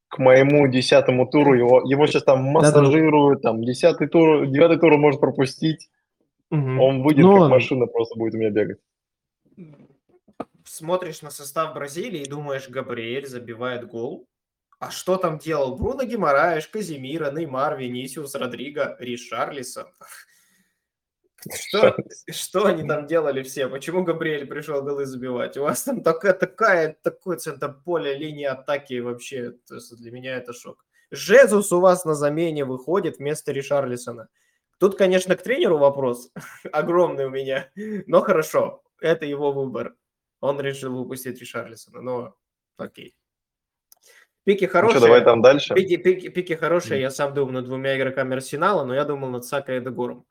[0.08, 1.54] к моему десятому туру.
[1.54, 5.90] Его, его сейчас там массажируют, там десятый тур, девятый тур может пропустить.
[6.52, 6.82] Угу.
[6.82, 7.42] Он выйдет, но...
[7.42, 8.78] как машина просто будет у меня бегать
[10.68, 14.28] смотришь на состав Бразилии и думаешь, Габриэль забивает гол.
[14.80, 19.88] А что там делал Бруно Гимараеш, Казимира, Неймар, Венисиус, Родриго, Ришарлисон?
[21.54, 21.96] Что,
[22.32, 23.68] что они там делали все?
[23.68, 25.58] Почему Габриэль пришел голы забивать?
[25.58, 29.52] У вас там такая, такая, такой центр поля, линия атаки вообще.
[29.68, 30.84] То есть для меня это шок.
[31.12, 34.28] Жезус у вас на замене выходит вместо Ришарлисона.
[34.80, 36.32] Тут, конечно, к тренеру вопрос
[36.72, 37.72] огромный у меня,
[38.08, 39.96] но хорошо, это его выбор.
[40.42, 42.36] Он решил выпустить Ришарлисона, но
[42.78, 43.16] окей.
[44.46, 44.94] Пики хорошие.
[44.94, 45.74] Ну что, давай там дальше.
[45.74, 47.00] Пики, пики, пики хорошие.
[47.00, 47.02] Mm.
[47.02, 50.26] Я сам думал над двумя игроками Арсенала, но я думал над Сака и Дегором.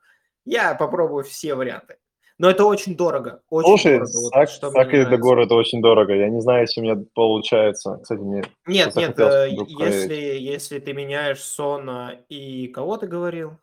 [0.44, 1.96] Я попробую все варианты.
[2.38, 3.42] Но это очень дорого.
[3.50, 4.06] Очень Слушай, дорого.
[4.06, 6.14] Сак, вот, что Сак и Дегор это очень дорого.
[6.14, 7.98] Я не знаю, если у меня получается.
[8.02, 13.58] Кстати, мне Нет, нет, э, если, если ты меняешь Сона и кого ты говорил?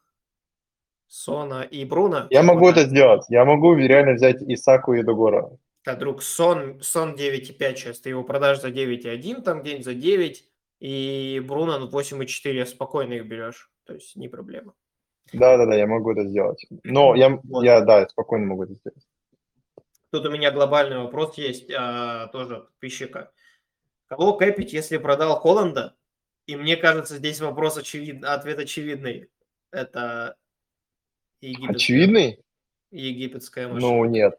[1.08, 2.28] Сона и Бруно.
[2.30, 3.24] Я могу это сделать.
[3.30, 5.49] Я могу реально взять Исаку и Дегора.
[5.84, 10.48] Так, друг, сон, сон 9,5 сейчас, ты его продашь за 9,1, там день за 9,
[10.80, 14.76] и Бруно на 8,4 спокойно их берешь, то есть не проблема.
[15.34, 16.64] Да-да-да, я могу это сделать.
[16.84, 17.64] Но я, вот.
[17.64, 19.08] я, да, спокойно могу это сделать.
[20.12, 23.32] Тут у меня глобальный вопрос есть, а, тоже подписчика.
[24.08, 25.96] Кого кэпить, если продал Холланда?
[26.46, 29.30] И мне кажется, здесь вопрос очевидный, ответ очевидный.
[29.72, 30.36] Это
[31.40, 32.44] египетская, очевидный?
[32.92, 33.88] Египетская машина.
[33.88, 34.36] Ну, нет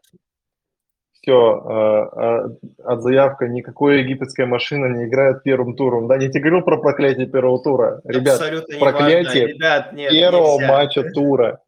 [1.23, 2.49] все, э, э,
[2.83, 6.07] от заявка никакой египетская машина не играет первым туром.
[6.07, 8.01] Да, не тебе говорил про проклятие первого тура.
[8.03, 10.67] Ребят, Абсолютно проклятие Ребят, нет, первого нельзя.
[10.67, 11.61] матча тура.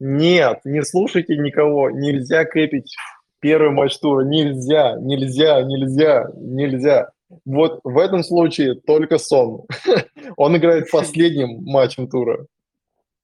[0.00, 1.88] Нет, не слушайте никого.
[1.88, 2.94] Нельзя кэпить
[3.40, 4.22] первый матч тура.
[4.22, 7.08] Нельзя, нельзя, нельзя, нельзя.
[7.46, 9.62] Вот в этом случае только сон.
[10.36, 12.44] Он играет последним матчем тура.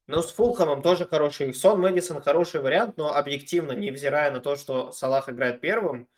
[0.08, 1.52] Ну, с Фулхамом тоже хороший.
[1.52, 6.08] Сон Мэдисон хороший вариант, но объективно, невзирая на то, что Салах играет первым,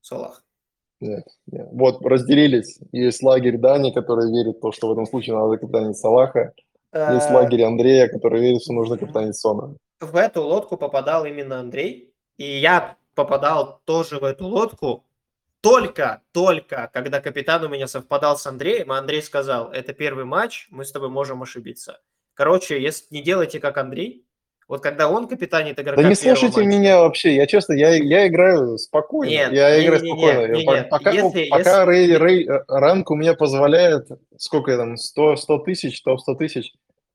[0.00, 0.44] Салах.
[1.00, 1.68] Нет, нет.
[1.72, 2.78] Вот разделились.
[2.92, 6.52] Есть лагерь Дани, который верит в то, что в этом случае надо капитанить Салаха.
[6.92, 9.76] Есть лагерь Андрея, который верит, что нужно капитанить Сона.
[10.00, 15.04] В эту лодку попадал именно Андрей, и я попадал тоже в эту лодку,
[15.60, 20.66] только, только, когда капитан у меня совпадал с Андреем, а Андрей сказал, это первый матч,
[20.70, 22.00] мы с тобой можем ошибиться.
[22.42, 24.26] Короче, если не делайте как Андрей,
[24.66, 28.26] вот когда он капитанит игрока Да не слушайте матча, меня вообще, я честно, я, я
[28.26, 29.30] играю спокойно.
[29.30, 30.52] Нет, я не, играю не, спокойно.
[30.52, 31.92] Не, не, пока если, пока если...
[31.92, 36.34] Рей, Рей, э, ранг у меня позволяет, сколько я там, 100, 100 тысяч, 100, 100
[36.34, 36.72] тысяч,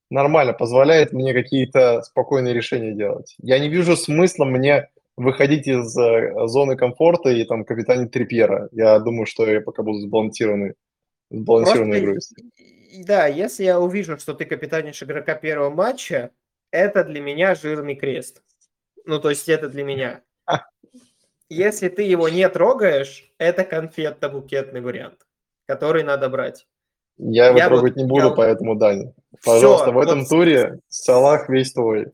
[0.09, 3.35] нормально, позволяет мне какие-то спокойные решения делать.
[3.41, 8.69] Я не вижу смысла мне выходить из э, зоны комфорта и там капитанить Трипьера.
[8.71, 10.75] Я думаю, что я пока буду сбалансированный,
[11.31, 12.19] сбалансированной игрой.
[13.05, 16.31] Да, если я увижу, что ты капитанишь игрока первого матча,
[16.71, 18.41] это для меня жирный крест.
[19.05, 20.21] Ну, то есть это для меня.
[21.49, 25.25] Если ты его не трогаешь, это конфетно-букетный вариант,
[25.65, 26.67] который надо брать.
[27.17, 28.33] Я его я трогать вот, не буду, я...
[28.33, 29.13] поэтому, Дани,
[29.43, 30.29] пожалуйста, Все, в этом вот...
[30.29, 32.13] туре Салах весь твой.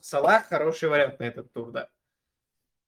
[0.00, 1.88] Салах хороший вариант на этот тур, да.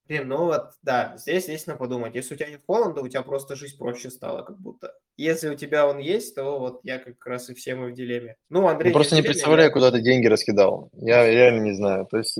[0.06, 2.14] Блин, ну вот, да, здесь на подумать.
[2.16, 4.92] Если у тебя нет Холланда, у тебя просто жизнь проще стала как будто.
[5.20, 8.36] Если у тебя он есть, то вот я как раз и все мы в дилемме.
[8.48, 8.88] Ну, Андрей...
[8.88, 9.70] Ну, просто не представляю, я...
[9.70, 10.88] куда ты деньги раскидал.
[10.94, 12.06] Я реально не знаю.
[12.06, 12.38] То есть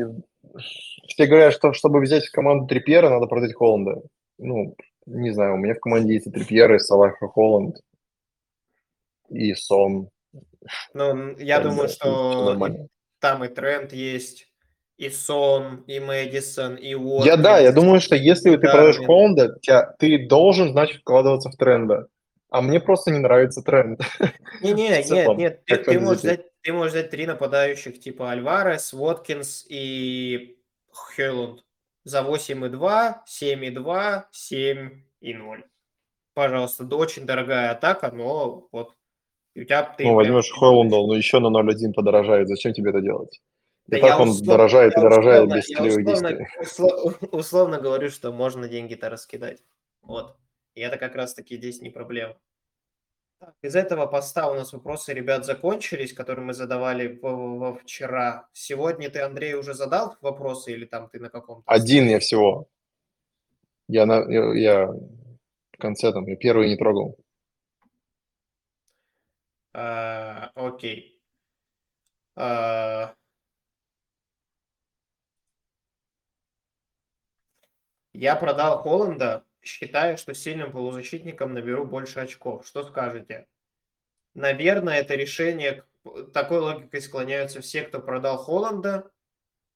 [1.07, 4.01] все говорят, что чтобы взять в команду Трипьера, надо продать Холланда.
[4.39, 4.75] Ну,
[5.05, 7.77] не знаю, у меня в команде есть и Трипьер, и Салах, и Холланд,
[9.29, 10.09] и Сон.
[10.95, 12.59] Ну, я, я думаю, что
[13.19, 14.49] там и тренд есть
[14.97, 17.27] и Сон, и Мэдисон, и Уоткинс.
[17.27, 19.55] Я да, я думаю, что если ты продаешь Холланда,
[19.99, 22.09] ты должен, значит, вкладываться в тренда.
[22.51, 24.01] А мне просто не нравится тренд.
[24.61, 29.67] Не-не, нет, нет, ты, ты, можешь взять, ты можешь взять три нападающих типа Альварес, Уоткинс
[29.69, 30.59] и
[30.93, 31.65] Хелланд
[32.05, 35.65] за 8,2, 7,2, 7 и 0.
[36.35, 38.95] Пожалуйста, очень дорогая атака, но вот
[39.55, 39.83] у тебя...
[39.97, 42.49] Ты ну, возьмешь Хелланда, но еще на 0,1 подорожает.
[42.49, 43.41] Зачем тебе это делать?
[43.87, 46.47] И да так он условно, дорожает и дорожает условно, без стилевых действий.
[46.61, 49.59] Условно, условно говорю, что можно деньги-то раскидать.
[50.03, 50.37] Вот.
[50.75, 52.37] И это как раз-таки здесь не проблема.
[53.63, 58.49] Из этого поста у нас вопросы, ребят, закончились, которые мы задавали во вчера.
[58.53, 61.63] Сегодня ты, Андрей, уже задал вопросы или там ты на каком-то?
[61.67, 62.69] Один я всего.
[63.89, 67.19] Я, на, я, я в конце там, я первый не трогал.
[69.73, 71.21] А, окей.
[72.37, 73.15] А,
[78.13, 82.67] Я продал Холланда, считаю, что сильным полузащитником наберу больше очков.
[82.67, 83.47] Что скажете?
[84.35, 85.85] Наверное, это решение,
[86.33, 89.11] такой логикой склоняются все, кто продал Холланда,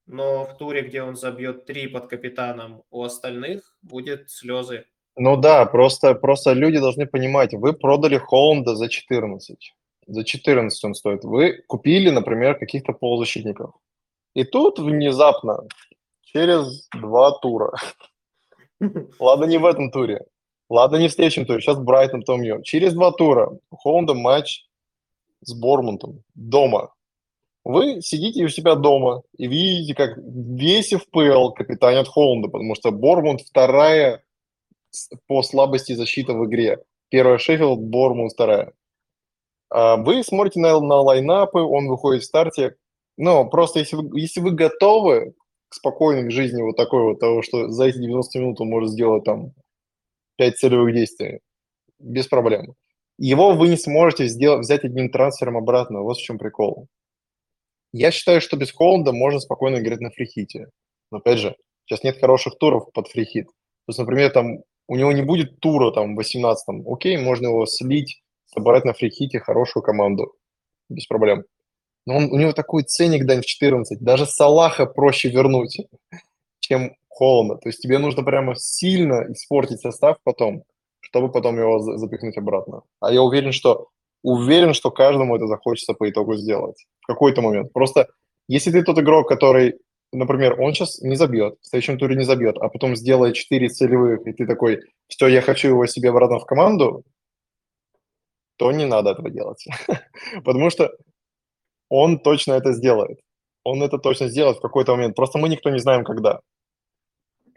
[0.06, 4.86] но в туре, где он забьет три под капитаном, у остальных будет слезы.
[5.16, 9.72] Ну да, просто, просто люди должны понимать, вы продали Холланда за 14.
[10.06, 11.24] За 14 он стоит.
[11.24, 13.74] Вы купили, например, каких-то полузащитников.
[14.34, 15.60] И тут внезапно,
[16.22, 17.72] через два тура,
[19.18, 20.24] Ладно, не в этом туре.
[20.68, 21.60] Ладно, не в следующем туре.
[21.60, 22.64] Сейчас Брайтон, Том Йорк.
[22.64, 24.66] Через два тура у Холланда матч
[25.42, 26.92] с Бормунтом дома.
[27.64, 33.40] Вы сидите у себя дома и видите, как весь FPL капитанит Холланда, потому что Бормунд
[33.40, 34.22] вторая
[35.26, 36.82] по слабости защиты в игре.
[37.08, 38.72] Первая Шеффилд, Бормунд вторая.
[39.70, 42.76] А вы смотрите на, на лайнапы, он выходит в старте.
[43.16, 45.34] Но просто если вы, если вы готовы
[45.74, 49.52] спокойной жизни вот такой вот того, что за эти 90 минут он может сделать там
[50.36, 51.40] 5 целевых действий
[51.98, 52.74] без проблем.
[53.18, 56.02] Его вы не сможете сделать, взять одним трансфером обратно.
[56.02, 56.88] Вот в чем прикол.
[57.92, 60.66] Я считаю, что без Холланда можно спокойно играть на free hit е.
[61.12, 61.54] Но опять же,
[61.86, 63.46] сейчас нет хороших туров под free hit.
[63.46, 64.58] То есть, например, там
[64.88, 66.92] у него не будет тура там в 18-м.
[66.92, 70.34] Окей, можно его слить, собрать на free hit е хорошую команду.
[70.88, 71.44] Без проблем.
[72.06, 74.00] Но он, у него такой ценник, Дань, в 14.
[74.00, 75.78] Даже Салаха проще вернуть,
[76.60, 77.56] чем Холланда.
[77.56, 80.64] То есть тебе нужно прямо сильно испортить состав потом,
[81.00, 82.82] чтобы потом его запихнуть обратно.
[83.00, 83.88] А я уверен, что
[84.22, 87.72] уверен, что каждому это захочется по итогу сделать в какой-то момент.
[87.72, 88.08] Просто
[88.48, 89.78] если ты тот игрок, который,
[90.12, 94.26] например, он сейчас не забьет, в следующем туре не забьет, а потом сделает 4 целевых,
[94.26, 97.04] и ты такой, все, я хочу его себе обратно в команду,
[98.56, 99.66] то не надо этого делать.
[100.44, 100.90] Потому что
[101.88, 103.20] он точно это сделает.
[103.62, 105.16] Он это точно сделает в какой-то момент.
[105.16, 106.40] Просто мы никто не знаем, когда.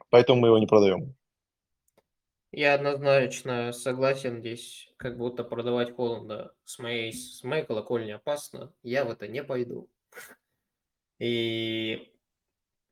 [0.10, 1.16] Поэтому мы его не продаем.
[2.52, 8.74] Я однозначно согласен здесь, как будто продавать Холланда с моей, с моей колокольни опасно.
[8.84, 9.90] Я в это не пойду.
[11.20, 12.14] И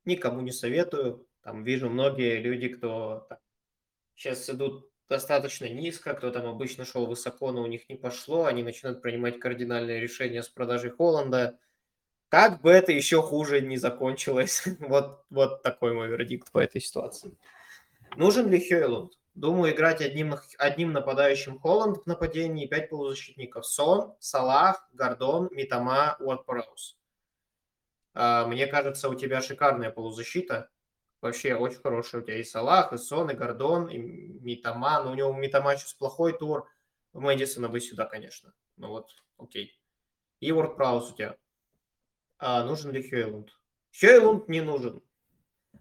[0.04, 1.26] никому не советую.
[1.42, 3.28] Там вижу многие люди, кто
[4.16, 8.64] сейчас идут достаточно низко, кто там обычно шел высоко, но у них не пошло, они
[8.64, 11.60] начинают принимать кардинальные решения с продажей Холланда.
[12.30, 14.64] Как бы это еще хуже не закончилось.
[14.80, 17.38] вот, вот такой мой вердикт по этой ситуации.
[18.16, 19.14] Нужен ли Хейлунд?
[19.36, 23.66] Думаю, играть одним, одним нападающим Холланд в нападении, пять полузащитников.
[23.66, 26.98] Сон, Салах, Гордон, Митама, Уотпораус.
[28.14, 30.70] Мне кажется, у тебя шикарная полузащита.
[31.26, 32.22] Вообще очень хорошая.
[32.22, 35.04] У тебя и Салах, и Сон, и Гордон, и Митама.
[35.04, 36.70] Но у него Митама сейчас плохой тур.
[37.14, 38.54] Мэдисона бы сюда, конечно.
[38.78, 39.10] Ну вот,
[39.40, 39.76] окей.
[40.40, 41.36] И Уотпораус у тебя.
[42.38, 43.50] А нужен ли Хейлунд?
[43.92, 45.02] Хейлунд не нужен.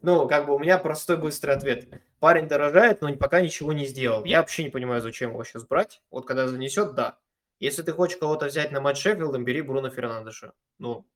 [0.00, 1.88] Ну, как бы у меня простой быстрый ответ.
[2.20, 4.24] Парень дорожает, но пока ничего не сделал.
[4.24, 6.00] Я вообще не понимаю, зачем его сейчас брать.
[6.10, 7.18] Вот когда занесет, да.
[7.58, 10.54] Если ты хочешь кого-то взять на матч Шеффилдом, бери Бруно Фернандеша.
[10.78, 11.06] Ну,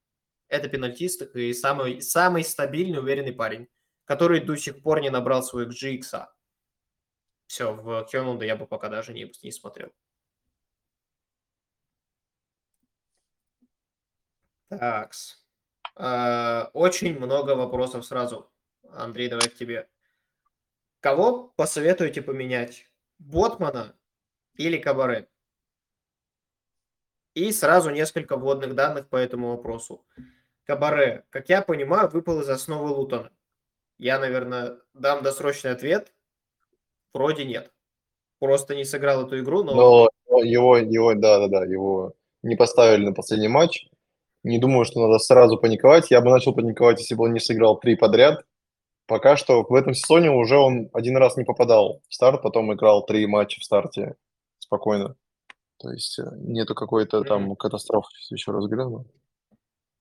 [0.48, 3.68] это пенальтист и самый, самый стабильный, уверенный парень,
[4.08, 6.26] который до сих пор не набрал свой GX.
[7.46, 9.92] Все, в Кёнунда я бы пока даже не, не смотрел.
[14.70, 15.44] Такс.
[15.96, 18.50] Э, очень много вопросов сразу.
[18.90, 19.90] Андрей, давай к тебе.
[21.00, 22.90] Кого посоветуете поменять?
[23.18, 23.94] Ботмана
[24.54, 25.28] или Кабаре?
[27.34, 30.06] И сразу несколько вводных данных по этому вопросу.
[30.64, 33.30] Кабаре, как я понимаю, выпал из основы Лутона.
[33.98, 36.12] Я, наверное, дам досрочный ответ.
[37.12, 37.72] Вроде нет.
[38.38, 39.74] Просто не сыграл эту игру, но...
[39.74, 43.88] Но его, его, да-да-да, его не поставили на последний матч.
[44.44, 46.10] Не думаю, что надо сразу паниковать.
[46.10, 48.44] Я бы начал паниковать, если бы он не сыграл три подряд.
[49.06, 53.04] Пока что в этом сезоне уже он один раз не попадал в старт, потом играл
[53.04, 54.16] три матча в старте
[54.58, 55.16] спокойно.
[55.78, 59.06] То есть э, нету какой-то там катастрофы, еще раз гляну.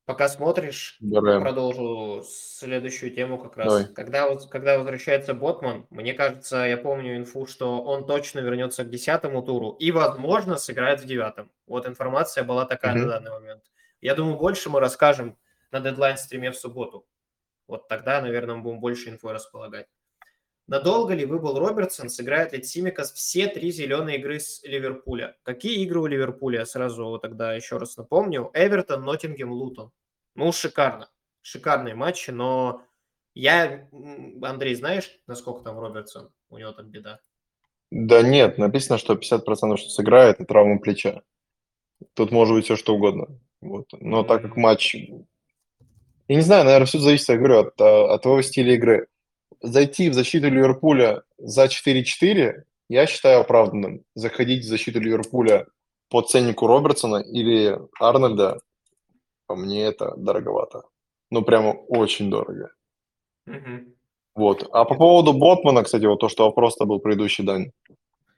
[0.07, 1.41] Пока смотришь, Берем.
[1.41, 3.89] продолжу следующую тему как раз.
[3.93, 9.41] Когда, когда возвращается Ботман, мне кажется, я помню инфу, что он точно вернется к десятому
[9.43, 11.51] туру и, возможно, сыграет в девятом.
[11.67, 13.01] Вот информация была такая угу.
[13.01, 13.63] на данный момент.
[13.99, 15.37] Я думаю, больше мы расскажем
[15.71, 17.05] на дедлайн-стриме в субботу.
[17.67, 19.87] Вот тогда, наверное, мы будем больше инфой располагать.
[20.67, 22.09] Надолго ли выбыл Робертсон?
[22.09, 25.37] Сыграет ли Тимикас все три зеленые игры с Ливерпуля?
[25.43, 26.65] Какие игры у Ливерпуля?
[26.65, 28.51] Сразу тогда еще раз напомню.
[28.53, 29.91] Эвертон, Ноттингем, Лутон.
[30.35, 31.09] Ну, шикарно.
[31.41, 32.81] Шикарные матчи, но
[33.33, 33.87] я...
[34.41, 36.31] Андрей, знаешь, насколько там Робертсон?
[36.49, 37.21] У него там беда.
[37.89, 41.21] Да нет, написано, что 50% что сыграет, и травма плеча.
[42.13, 43.27] Тут может быть все что угодно.
[43.61, 43.87] Вот.
[43.93, 44.95] Но так как матч
[46.27, 49.07] я не знаю, наверное, все зависит, я говорю, от, а, от твоего стиля игры.
[49.61, 54.03] Зайти в защиту Ливерпуля за 4-4 я считаю оправданным.
[54.15, 55.65] Заходить в защиту Ливерпуля
[56.09, 58.59] по ценнику Робертсона или Арнольда,
[59.47, 60.83] по мне это дороговато.
[61.31, 62.71] Ну, прямо очень дорого.
[63.49, 63.93] Mm-hmm.
[64.35, 64.69] Вот.
[64.71, 67.71] А по поводу Ботмана, кстати, вот то, что вопрос-то был предыдущий, Дань.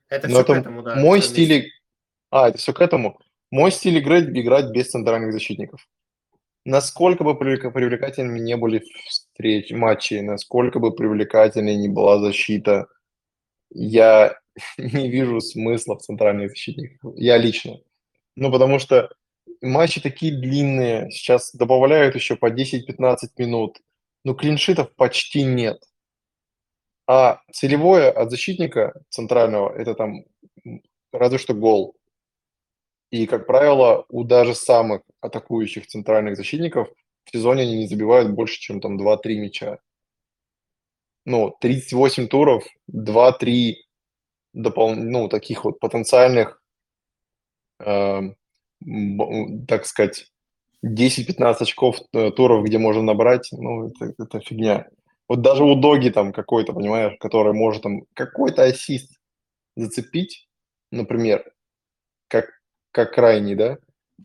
[0.07, 0.95] Это Но все это к этому, да.
[0.95, 1.71] Мой стиль...
[2.31, 3.19] А, это все к этому.
[3.51, 5.87] Мой стиль игры– играть без центральных защитников
[6.65, 12.87] насколько бы привлекательными не были встречи, матчи, насколько бы привлекательной не была защита,
[13.69, 14.37] я
[14.77, 17.13] не вижу смысла в центральных защитниках.
[17.15, 17.77] Я лично.
[18.35, 19.09] Ну, потому что
[19.61, 23.79] матчи такие длинные, сейчас добавляют еще по 10-15 минут.
[24.23, 25.83] Ну, клиншитов почти нет.
[27.07, 30.25] А целевое от защитника центрального– это там
[31.11, 31.95] разве что гол.
[33.11, 36.89] И, как правило, у даже самых атакующих центральных защитников
[37.25, 39.79] в сезоне они не забивают больше, чем там 2-3 мяча.
[41.25, 43.75] Ну, 38 туров, 2-3
[44.53, 44.95] допол...
[44.95, 46.61] ну, таких вот потенциальных,
[47.79, 48.21] э,
[49.67, 50.31] так сказать,
[50.85, 54.87] 10-15 очков э, туров, где можно набрать, ну, это, это фигня.
[55.27, 59.19] Вот даже у Доги там какой-то, понимаешь, который может там какой-то ассист
[59.75, 60.47] зацепить,
[60.91, 61.43] например,
[63.05, 63.77] как крайний, да,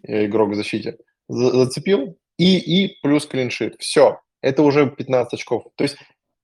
[0.02, 0.98] игрок в защите,
[1.28, 3.76] зацепил, и, и плюс клиншит.
[3.78, 5.66] Все, это уже 15 очков.
[5.76, 5.96] То есть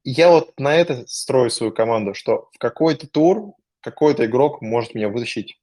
[0.05, 5.09] я вот на это строю свою команду, что в какой-то тур какой-то игрок может меня
[5.09, 5.59] вытащить,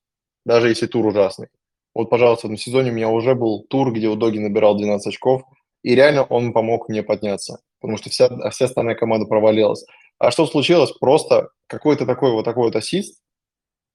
[0.46, 1.48] даже если тур ужасный.
[1.96, 5.44] Вот, пожалуйста, этом сезоне у меня уже был тур, где у Доги набирал 12 очков,
[5.84, 9.86] и реально он помог мне подняться, потому что вся, вся остальная команда провалилась.
[10.20, 10.92] А что случилось?
[10.92, 13.22] Просто какой-то такой вот такой вот ассист,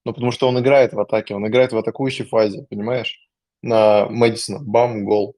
[0.04, 3.18] ну, потому что он играет в атаке, он играет в атакующей фазе, понимаешь?
[3.62, 5.36] На Мэдисона, бам, гол.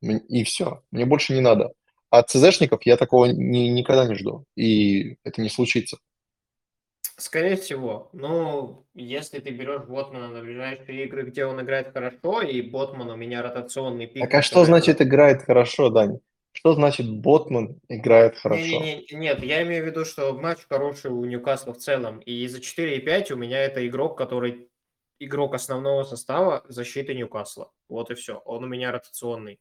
[0.00, 1.72] И все, мне больше не надо.
[2.10, 5.98] От ЦЗшников я такого ни, никогда не жду, и это не случится.
[7.16, 8.10] Скорее всего.
[8.12, 13.16] Ну, если ты берешь Ботмана на ближайшие игры, где он играет хорошо, и Ботман у
[13.16, 14.22] меня ротационный пик.
[14.22, 16.20] Так а что значит играет хорошо, Дань?
[16.52, 18.60] Что значит Ботман играет хорошо?
[18.60, 22.18] Не, не, не, нет, я имею в виду, что матч хороший у Ньюкасла в целом.
[22.20, 24.68] И за 4,5 у меня это игрок, который
[25.20, 27.70] игрок основного состава защиты Ньюкасла.
[27.88, 28.38] Вот и все.
[28.44, 29.60] Он у меня ротационный.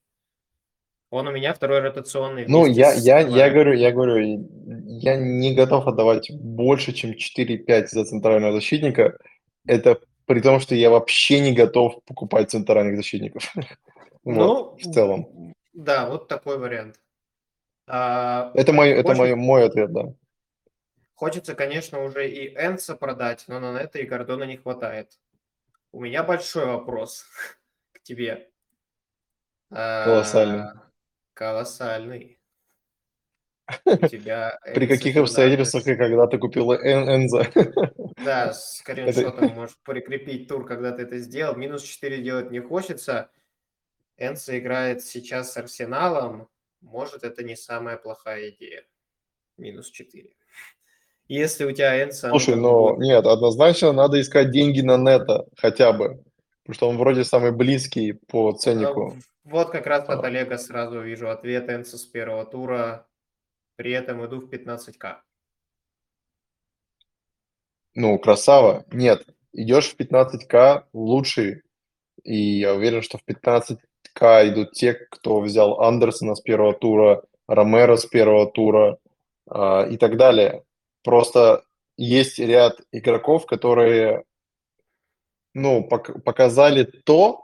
[1.10, 2.46] Он у меня второй ротационный.
[2.48, 4.46] Ну, я, я, я говорю, я говорю,
[4.88, 9.18] я не готов отдавать больше, чем 4-5 за центрального защитника.
[9.66, 13.54] Это при том, что я вообще не готов покупать центральных защитников.
[14.30, 15.54] Ну, Вот, в целом.
[15.78, 17.00] Да, вот такой вариант.
[17.86, 20.14] А, Это мой, это Хочет- мой, мой ответ, да.
[21.14, 25.20] Хочется, конечно, уже и Энса продать, но на это и Гордона не хватает.
[25.92, 27.26] У меня большой вопрос
[27.94, 28.50] к тебе.
[29.70, 30.64] А, Колоссальный.
[31.36, 32.40] Колоссальный.
[33.86, 37.46] У тебя При каких обстоятельствах и когда ты купил Эн- Энза?
[38.26, 41.56] Да, с скриншотом можешь прикрепить тур, когда ты это сделал.
[41.56, 43.30] Минус 4 делать не хочется.
[44.18, 46.50] Энса играет сейчас с Арсеналом.
[46.82, 48.86] Может, это не самая плохая идея.
[49.58, 50.30] Минус 4.
[51.28, 52.30] Если у тебя Энса...
[52.30, 56.24] Слушай, ну, но вот, нет, однозначно надо искать деньги на Нета хотя бы.
[56.64, 59.18] Потому что он вроде самый близкий по ценнику.
[59.44, 60.28] Вот как раз от А.
[60.28, 63.08] Олега сразу вижу ответ Энса с первого тура.
[63.76, 65.18] При этом иду в 15к.
[67.96, 68.86] Ну, красава.
[68.92, 71.64] Нет, идешь в 15к лучший.
[72.24, 73.24] И я уверен, что в
[74.20, 78.98] 15к идут те, кто взял Андерсона с первого тура, Ромеро с первого тура
[79.50, 80.64] а, и так далее.
[81.04, 81.64] Просто
[81.98, 84.24] есть ряд игроков, которые
[85.54, 87.44] ну, пок- показали то,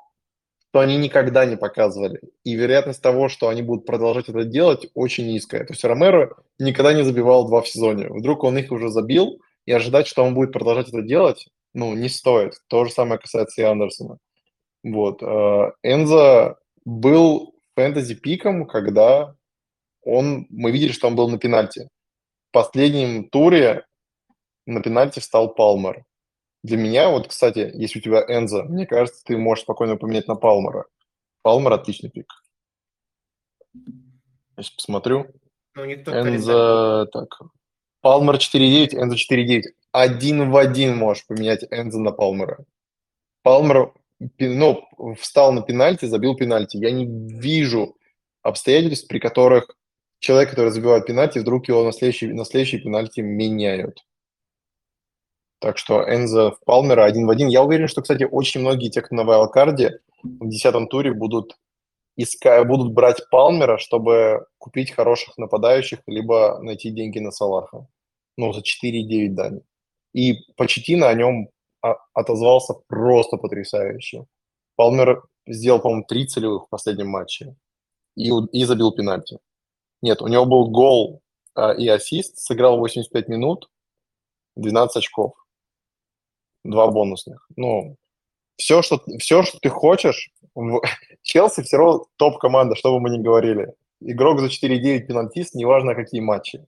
[0.70, 2.20] что они никогда не показывали.
[2.44, 5.66] И вероятность того, что они будут продолжать это делать, очень низкая.
[5.66, 8.10] То есть Ромеро никогда не забивал два в сезоне.
[8.10, 12.10] Вдруг он их уже забил, и ожидать, что он будет продолжать это делать, ну, не
[12.10, 12.56] стоит.
[12.68, 14.18] То же самое касается и Андерсона.
[14.84, 15.24] Вот.
[15.24, 19.36] э, Энза был фэнтези-пиком, когда
[20.02, 21.90] он, мы видели, что он был на пенальти.
[22.50, 23.86] В последнем туре
[24.66, 26.06] на пенальти встал Палмер.
[26.64, 30.36] Для меня, вот, кстати, если у тебя Энза, мне кажется, ты можешь спокойно поменять на
[30.36, 30.86] Палмера.
[31.42, 32.28] Палмер отличный пик.
[34.56, 35.28] Сейчас посмотрю.
[35.76, 37.28] Ну, никто Энза, так,
[38.02, 39.62] Палмер 4.9, Энза 4.9.
[39.92, 42.64] Один в один можешь поменять Энза на Палмера.
[43.42, 43.94] Палмер,
[44.40, 44.84] ну,
[45.20, 46.78] встал на пенальти, забил пенальти.
[46.78, 47.96] Я не вижу
[48.42, 49.76] обстоятельств, при которых
[50.20, 54.06] человек, который забивает пенальти, вдруг его на следующий, на следующий пенальти меняют.
[55.60, 57.48] Так что Энза в Палмера один в один.
[57.48, 61.58] Я уверен, что, кстати, очень многие те, кто на вайлдкарде в десятом туре будут
[62.18, 62.64] иска...
[62.64, 67.88] будут брать Палмера, чтобы купить хороших нападающих, либо найти деньги на Салаха.
[68.38, 69.62] Ну, за 4,9 дали.
[70.14, 71.50] И Почетина о нем
[72.14, 74.26] отозвался просто потрясающе.
[74.76, 77.56] Палмер сделал, по-моему, три целевых в последнем матче
[78.16, 79.40] и, и забил пенальти.
[80.02, 81.22] Нет, у него был гол
[81.56, 83.70] а, и ассист, сыграл 85 минут,
[84.56, 85.34] 12 очков,
[86.64, 87.48] два бонусных.
[87.56, 87.98] Ну,
[88.58, 90.82] все, что, все, что ты хочешь, в-
[91.22, 93.74] Челси все равно топ-команда, что бы мы ни говорили.
[94.02, 96.66] Игрок за 4-9 пенальтист, неважно какие матчи.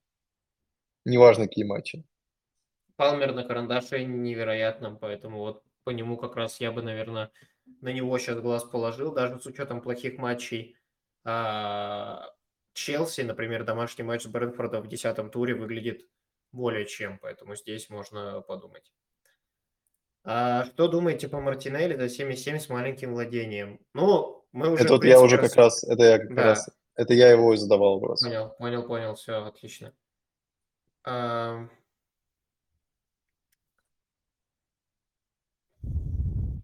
[1.04, 2.04] Неважно какие матчи.
[2.96, 7.32] Палмер на карандаше невероятном, поэтому вот по нему как раз я бы, наверное,
[7.82, 10.78] на него сейчас глаз положил, даже с учетом плохих матчей.
[11.24, 12.30] А,
[12.74, 16.08] Челси, например, домашний матч с Брэнфордом в десятом туре выглядит
[16.52, 18.92] более чем, поэтому здесь можно подумать.
[20.24, 23.80] А что думаете по Мартинелли за 7,7 с маленьким владением?
[23.94, 26.44] Ну, мы уже, это вот я принципе, уже как рас- раз, это я как Да.
[26.44, 28.24] раз, это я его и задавал вопрос.
[28.24, 29.94] Понял, понял, понял, все, отлично.
[31.04, 31.70] Ам.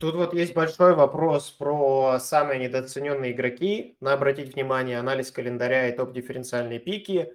[0.02, 3.98] Тут вот есть большой вопрос про самые недооцененные игроки.
[4.02, 7.34] Надо обратить внимание, анализ календаря и топ-дифференциальные пики.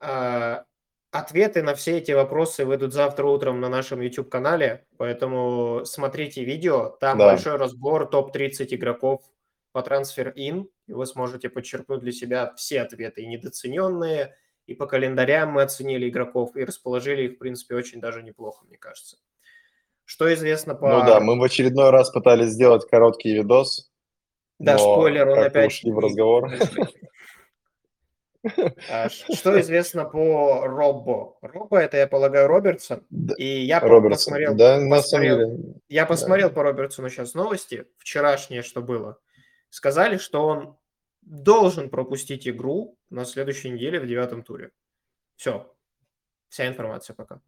[0.00, 0.64] А,
[1.12, 6.90] Ответы на все эти вопросы выйдут завтра утром на нашем YouTube-канале, поэтому смотрите видео.
[7.00, 7.28] Там Да.
[7.32, 9.22] большой разбор топ-30 игроков
[9.72, 15.50] по трансфер-ин, и вы сможете подчеркнуть для себя все ответы, и недооцененные, и по календарям
[15.52, 19.18] мы оценили игроков, и расположили их, в принципе, очень даже неплохо, мне кажется.
[20.10, 20.88] Что известно по...
[20.88, 23.92] Ну да, мы в очередной раз пытались сделать короткий видос.
[24.58, 25.68] Да, спойлер, он опять...
[25.68, 26.50] ушли в разговор.
[28.90, 31.38] А, Что известно по Роббо?
[31.42, 33.06] Роббо, это, я полагаю, Робертсон.
[33.08, 34.32] Да, И я Робертсон.
[34.34, 35.74] посмотрел, Да, на самом посмотрел- деле.
[35.88, 39.16] я посмотрел по Робертсону сейчас новости, вчерашнее, что было.
[39.68, 40.76] Сказали, что он
[41.20, 44.72] должен пропустить игру на следующей неделе в девятом туре.
[45.36, 45.72] Все.
[46.48, 47.40] Вся информация пока.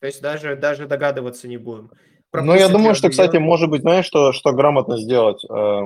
[0.00, 1.90] То есть даже, даже догадываться не будем.
[2.32, 5.42] Ну, я Пропустит ли думаю, что, кстати, может быть, знаешь, что, что грамотно сделать?
[5.50, 5.82] Э,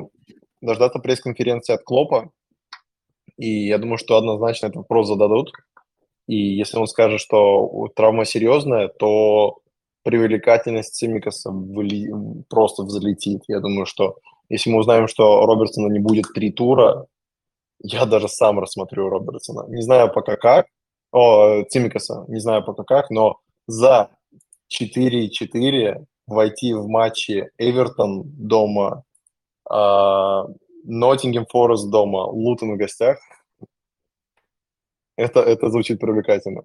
[0.60, 2.30] Дождаться пресс-конференции от Клопа
[3.40, 5.50] и я думаю, что однозначно этот вопрос зададут.
[6.26, 9.60] И если он скажет, что травма серьезная, то
[10.04, 12.12] привлекательность Симикаса вли...
[12.50, 13.42] просто взлетит.
[13.48, 14.18] Я думаю, что
[14.50, 17.06] если мы узнаем, что Робертсона не будет три тура,
[17.82, 19.66] я даже сам рассмотрю Робертсона.
[19.68, 20.66] Не знаю пока как,
[21.10, 23.38] о, Цимикаса, не знаю пока как, но
[23.70, 24.10] за
[24.72, 29.04] 4-4 войти в матчи Эвертон дома,
[30.84, 33.18] Ноттингем Форест дома, Лутон в гостях,
[35.16, 36.62] это, это звучит привлекательно.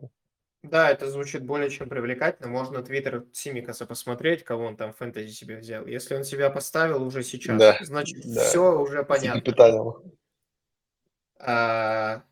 [0.63, 2.49] Да, это звучит более чем привлекательно.
[2.49, 5.85] Можно твиттер Симикаса посмотреть, кого он там в фэнтези себе взял.
[5.85, 8.45] Если он себя поставил уже сейчас, да, значит, да.
[8.45, 9.53] все уже понятно.
[11.37, 12.23] А,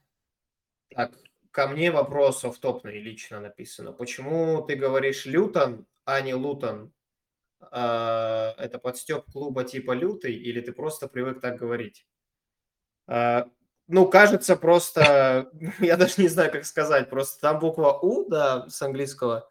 [0.89, 1.11] так,
[1.53, 3.93] ко мне вопрос офтопный лично написано.
[3.93, 6.91] Почему ты говоришь Лютон, а не Лутон?
[7.71, 12.07] А, это подстеп клуба типа Лютый или ты просто привык так говорить?
[13.07, 13.47] А,
[13.87, 18.81] ну, кажется, просто, я даже не знаю, как сказать, просто там буква У, да, с
[18.81, 19.47] английского,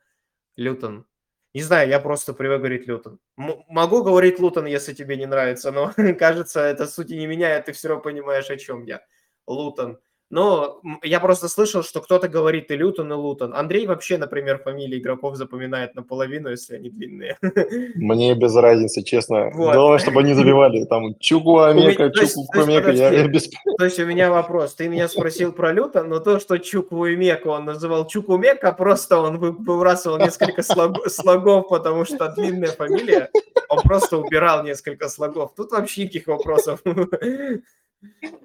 [0.57, 1.07] Лютон.
[1.55, 3.20] Не знаю, я просто привык говорить Лютон.
[3.38, 7.72] М- могу говорить Лутон, если тебе не нравится, но кажется, это сути не меняет, ты
[7.72, 9.03] все равно понимаешь, о чем я.
[9.46, 10.00] Лутон.
[10.33, 13.53] Но я просто слышал, что кто-то говорит и Лютон, и Лутон.
[13.55, 17.37] Андрей вообще, например, фамилии игроков запоминает наполовину, если они длинные.
[17.97, 19.51] Мне без разницы, честно.
[19.53, 19.74] Вот.
[19.74, 20.87] Главное, чтобы они забивали.
[20.87, 23.51] Там Чукуамека, Чукуамека, я без...
[23.78, 24.74] То есть у меня вопрос.
[24.74, 30.16] Ты меня спросил про Лютон, но то, что Чукуамека он называл Чукумека, просто он выбрасывал
[30.16, 33.28] несколько слогов, потому что длинная фамилия.
[33.68, 35.53] Он просто убирал несколько слогов.
[35.55, 36.80] Тут вообще никаких вопросов.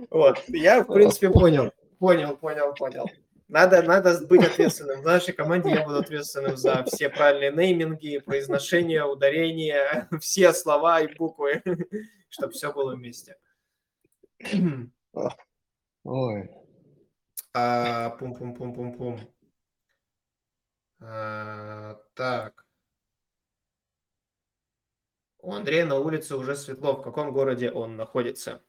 [0.09, 1.71] Вот, я, в принципе, понял.
[1.99, 3.09] Понял, понял, понял.
[3.47, 5.01] Надо, надо быть ответственным.
[5.01, 11.15] В нашей команде я буду ответственным за все правильные нейминги, произношение, ударение, все слова и
[11.15, 11.63] буквы,
[12.29, 13.37] чтобы все было вместе.
[16.03, 16.49] Ой.
[17.53, 19.19] А, пум-пум-пум-пум-пум.
[20.99, 22.65] А, так.
[25.39, 26.97] У Андрея на улице уже светло.
[26.97, 28.61] В каком городе он находится?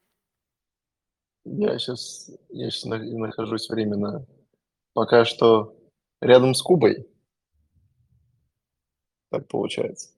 [1.45, 4.25] Я сейчас, я сейчас нахожусь временно
[4.93, 5.75] пока что
[6.21, 7.07] рядом с Кубой.
[9.31, 10.09] Так получается.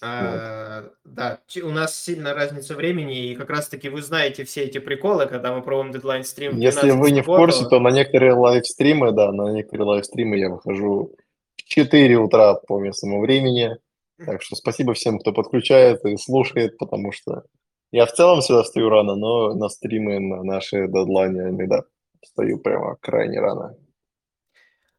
[0.00, 0.94] А, вот.
[1.04, 5.52] Да, у нас сильно разница времени, и как раз-таки вы знаете все эти приколы, когда
[5.52, 6.56] мы проводим дедлайн стрим.
[6.58, 11.16] Если вы не в курсе, то на некоторые лайвстримы, да, на некоторые лайвстримы я выхожу
[11.56, 13.76] в 4 утра по местному времени.
[14.24, 17.44] Так что спасибо всем, кто подключает и слушает, потому что
[17.90, 21.84] я в целом всегда встаю рано, но на стримы, на наши дедлайны иногда
[22.22, 23.76] встаю прямо крайне рано.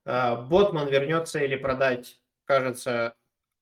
[0.06, 3.14] А, Ботман вернется или продать, кажется,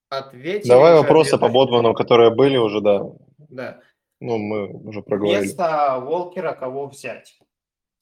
[0.09, 0.69] ответили.
[0.69, 3.03] Давай вопросы по Ботману, которые были уже, да.
[3.49, 3.82] Да.
[4.19, 5.39] Ну, мы уже проговорили.
[5.39, 7.38] Вместо Волкера кого взять?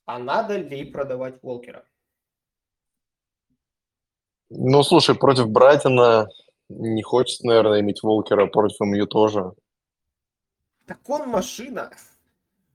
[0.05, 1.86] А надо ли продавать Волкера?
[4.49, 6.30] Ну, слушай, против Брайтона
[6.69, 9.53] не хочется, наверное, иметь Волкера, против МЮ тоже.
[10.86, 11.92] Так он машина.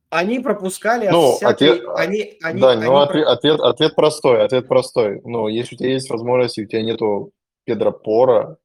[0.08, 1.52] Они пропускали ну, всякой...
[1.52, 1.88] ответ...
[1.96, 2.84] Они, они, да, они...
[2.84, 5.20] ну ответ, ответ, ответ простой, ответ простой.
[5.24, 7.32] Ну, если у тебя есть возможность, и у тебя нету
[7.64, 8.56] Педро Пора,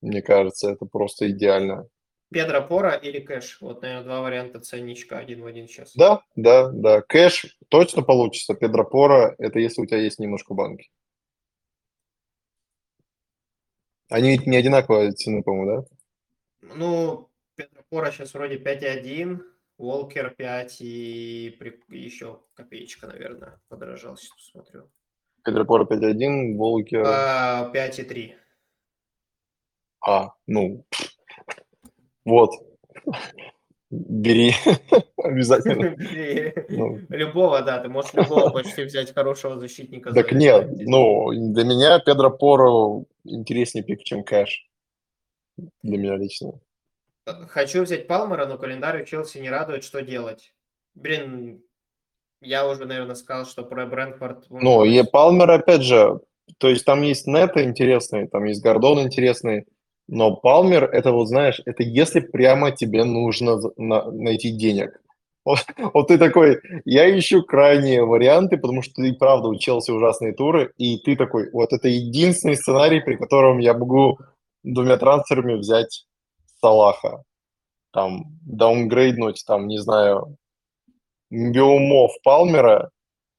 [0.00, 1.88] мне кажется, это просто идеально.
[2.32, 3.60] Педро Пора или кэш?
[3.60, 5.92] Вот, наверное, два варианта ценничка один в один сейчас.
[5.94, 7.02] Да, да, да.
[7.02, 8.54] Кэш точно получится.
[8.54, 10.88] Педро Пора– это если у тебя есть немножко банки.
[14.08, 15.82] Они ведь не одинаковые цены, по-моему,
[16.62, 16.68] да?
[16.74, 17.28] Ну,
[17.88, 19.40] Пора сейчас вроде 5,1,
[19.78, 21.80] Волкер 5 и при...
[21.88, 24.90] еще копеечка, наверное, подорожал, сейчас посмотрю.
[25.44, 27.04] Педропора 5,1, Волкер...
[27.06, 28.34] А, 5,3.
[30.04, 30.84] А, ну,
[32.24, 32.50] вот.
[33.90, 34.52] Бери.
[35.16, 35.90] Обязательно.
[35.96, 36.52] Бери.
[36.68, 36.98] Ну.
[37.08, 40.12] Любого, да, ты можешь любого почти взять хорошего защитника.
[40.12, 44.68] Так нет, ну, для меня Педро Поро интереснее пик, чем Кэш.
[45.82, 46.60] Для меня лично.
[47.48, 50.52] Хочу взять Палмера, но календарь у Челси не радует, что делать.
[50.94, 51.62] Блин,
[52.40, 54.46] я уже, наверное, сказал, что про Брэнфорд...
[54.50, 56.20] Ну, и Палмер, опять же,
[56.58, 59.66] то есть там есть Нета интересный, там есть Гордон интересный,
[60.06, 65.00] но Палмер, это вот, знаешь, это если прямо тебе нужно на, найти денег.
[65.44, 65.64] Вот,
[65.94, 70.72] вот ты такой, я ищу крайние варианты, потому что ты, правда, у Челси ужасные туры,
[70.76, 74.18] и ты такой, вот это единственный сценарий, при котором я могу
[74.62, 76.06] двумя трансферами взять
[76.66, 77.22] Салаха,
[77.92, 80.36] там, даунгрейднуть, там, не знаю,
[81.30, 82.90] Биумов Палмера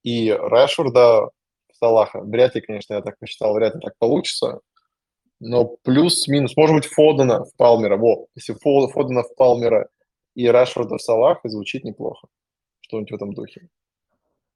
[0.02, 1.30] и Рашфорда
[1.74, 2.22] Салаха.
[2.22, 4.62] Вряд ли, конечно, я так посчитал, вряд ли так получится.
[5.42, 7.98] Но плюс-минус, может быть, Фодена в Палмера.
[7.98, 9.90] Во, если Фодена в Палмера
[10.34, 12.30] и Рашфорда в Салаха, звучит неплохо.
[12.80, 13.68] что-нибудь в этом духе.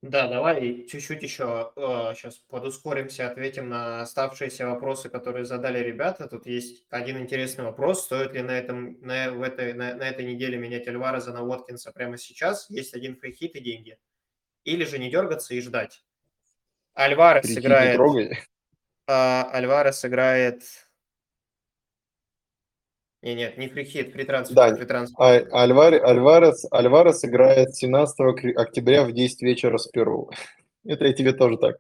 [0.01, 6.27] Да, давай чуть-чуть еще э, сейчас подускоримся, ответим на оставшиеся вопросы, которые задали ребята.
[6.27, 8.05] Тут есть один интересный вопрос.
[8.05, 11.91] Стоит ли на, этом, на, в этой, на, на этой неделе менять Альвареза на Уоткинса
[11.91, 12.67] прямо сейчас?
[12.71, 13.99] Есть один free hit и деньги.
[14.63, 16.03] Или же не дергаться и ждать?
[16.95, 17.99] Альварес не играет...
[19.05, 20.63] а, Альварес играет...
[23.22, 24.55] Не, нет, не free hit, free transfer.
[24.55, 25.15] Да, free transfer.
[25.19, 30.32] А, Альвар- Альварес, Альварес играет 17 окре- октября в 10 вечера с Перу.
[30.86, 31.78] Это я тебе тоже так.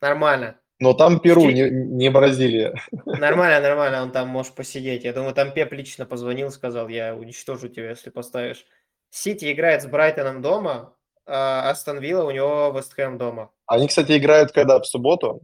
[0.00, 0.60] Нормально.
[0.78, 2.74] Но там Перу, не, не Бразилия.
[3.06, 5.04] Нормально, нормально, он там может посидеть.
[5.04, 8.66] Я думаю, там Пеп лично позвонил, сказал, я уничтожу тебя, если поставишь.
[9.10, 10.94] Сити играет с Брайтоном дома,
[11.24, 13.50] а Астон Вилла у него Вестхэм дома.
[13.66, 14.78] Они, кстати, играют когда?
[14.78, 15.42] В субботу?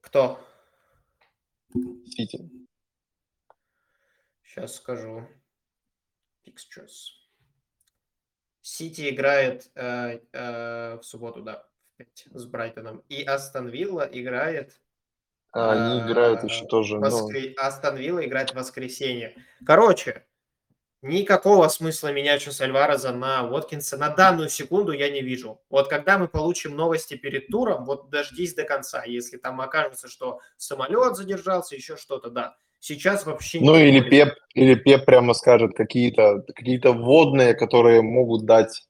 [0.00, 0.38] Кто?
[2.06, 2.50] Сити.
[4.44, 5.26] Сейчас скажу.
[6.46, 7.10] Fixtures.
[8.60, 12.98] Сити играет э, э, в субботу, да, в 5 с Брайтоном.
[13.08, 14.80] И Астон Вилла играет
[15.52, 16.98] А, они А, играют еще тоже.
[16.98, 19.36] ну, Воскре- Астон Вилла играет в воскресенье.
[19.66, 20.26] Короче,
[21.04, 25.60] никакого смысла менять сейчас Альвареза на Уоткинса на данную секунду я не вижу.
[25.70, 29.04] Вот когда мы получим новости перед туром, вот дождись до конца.
[29.04, 32.56] Если там окажется, что самолет задержался, еще что-то, да.
[32.80, 38.82] Сейчас вообще Ну или Пеп, или Пеп прямо скажет какие-то какие вводные, которые могут дать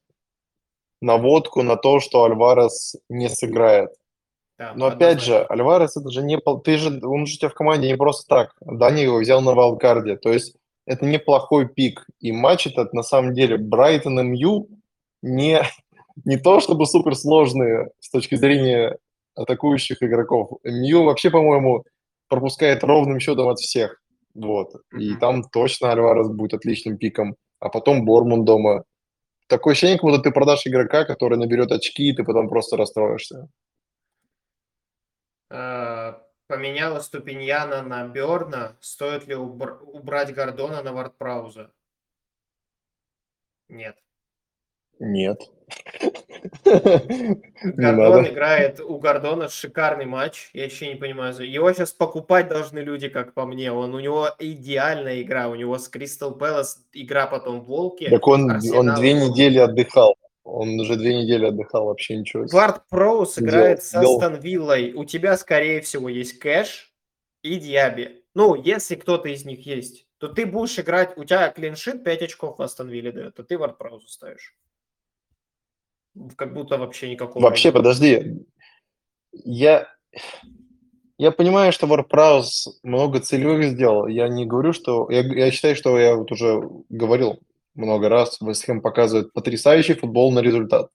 [1.00, 3.90] наводку на то, что Альварес не сыграет.
[4.56, 5.44] Да, Но опять же.
[5.48, 8.52] Альварес это же не ты же он же у тебя в команде не просто так.
[8.60, 10.56] Дани его взял на валкарде, то есть
[10.86, 12.06] это неплохой пик.
[12.20, 14.68] И матч этот на самом деле Брайтон и Мью
[15.22, 15.62] не
[16.24, 18.98] не то чтобы суперсложные с точки зрения
[19.34, 20.58] атакующих игроков.
[20.62, 21.84] Мью вообще, по-моему,
[22.28, 24.00] пропускает ровным счетом от всех.
[24.34, 24.74] Вот.
[24.98, 27.36] И там точно Альварес будет отличным пиком.
[27.60, 28.84] А потом Бормун дома.
[29.46, 33.48] Такое ощущение, как будто ты продашь игрока, который наберет очки, и ты потом просто расстроишься.
[36.46, 38.76] Поменяла Ступиньяна на Берна.
[38.80, 41.70] Стоит ли убр- убрать Гордона на Вардпрауза?
[43.68, 43.96] Нет.
[44.98, 45.40] Нет.
[46.64, 50.50] Не Гордон играет, у Гордона шикарный матч.
[50.52, 51.34] Я вообще не понимаю.
[51.50, 53.72] Его сейчас покупать должны люди, как по мне.
[53.72, 55.48] Он, у него идеальная игра.
[55.48, 58.10] У него с Кристал Пэлас игра потом в Волке.
[58.10, 60.16] Так он, он две недели отдыхал.
[60.44, 62.46] Он уже две недели отдыхал, вообще ничего.
[62.52, 64.92] Вард Проус Дел- играет с Астон Виллой.
[64.92, 66.92] У тебя, скорее всего, есть Кэш
[67.42, 68.22] и Диаби.
[68.34, 71.16] Ну, если кто-то из них есть, то ты будешь играть...
[71.16, 74.54] У тебя клиншит 5 очков в Астон Вилле дает, то ты Вард Проузу ставишь.
[76.36, 77.42] Как будто вообще никакого...
[77.42, 77.74] Вообще, нет.
[77.74, 78.46] подожди.
[79.32, 79.88] Я,
[81.16, 84.06] я понимаю, что WordPress много целевых сделал.
[84.08, 85.10] Я не говорю, что...
[85.10, 87.40] Я, я считаю, что я вот уже говорил
[87.74, 90.90] много раз, Ham показывает потрясающий футбол на результат.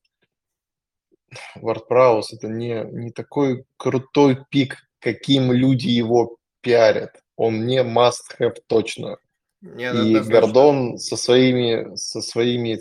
[1.58, 7.22] WordPress это не, не такой крутой пик, каким люди его пиарят.
[7.36, 9.18] Он не must-have точно.
[9.62, 10.32] Нет, И однозначно.
[10.32, 12.80] Гордон со своими, со своими,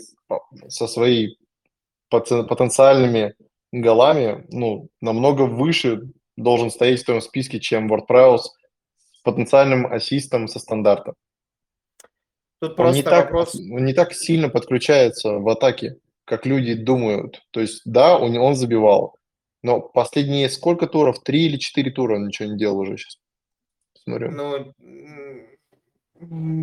[0.67, 1.37] со своей
[2.11, 3.35] потен- потенциальными
[3.71, 6.01] голами, ну, намного выше
[6.37, 8.39] должен стоять в том списке, чем WordPress
[9.11, 11.13] с потенциальным ассистом со стандарта.
[12.61, 13.55] Тут Он просто не, так, вопрос...
[13.55, 17.41] он не так сильно подключается в атаке, как люди думают.
[17.51, 19.15] То есть, да, он, он забивал,
[19.63, 21.23] но последние сколько туров?
[21.23, 23.17] Три или четыре тура он ничего не делал уже сейчас.
[24.03, 24.31] Смотрю.
[24.31, 24.73] Ну,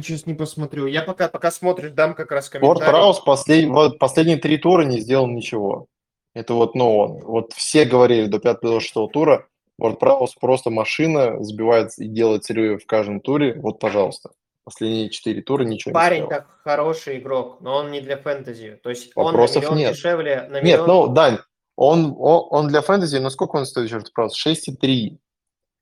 [0.03, 0.87] сейчас не посмотрю.
[0.87, 2.93] Я пока, пока смотришь, дам как раз комментарий.
[2.93, 3.69] WordPress послед...
[3.69, 5.87] вот последние три тура не сделал ничего.
[6.35, 7.21] Это вот, ну, он.
[7.21, 9.47] Вот все говорили до пятого, до шестого тура,
[9.81, 13.55] WordPress просто машина, сбивает и делает серию в каждом туре.
[13.59, 14.33] Вот, пожалуйста.
[14.67, 18.81] Последние четыре тура ничего не Парень как хороший игрок, но он не для фэнтези.
[18.83, 19.95] То есть он на Вопросов миллион нет.
[19.95, 20.43] дешевле.
[20.51, 20.87] На Нет, миллион...
[20.89, 21.39] ну, Дань,
[21.77, 24.31] он, он, он для фэнтези, ну сколько он стоит, черт WordPress?
[24.45, 25.19] 6,3.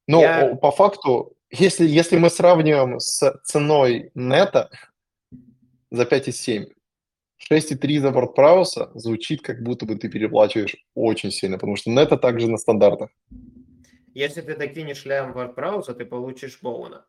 [0.07, 4.69] Ну, Я- по факту, если, если мы сравниваем с ценой нета
[5.91, 6.67] за 5,7,
[7.51, 12.51] 6,3 за WordPress звучит, как будто бы ты переплачиваешь очень сильно, потому что нета также
[12.51, 13.09] на стандартах.
[14.13, 17.07] Если ты докинешь лям Вардпрауза, ты получишь Боуна.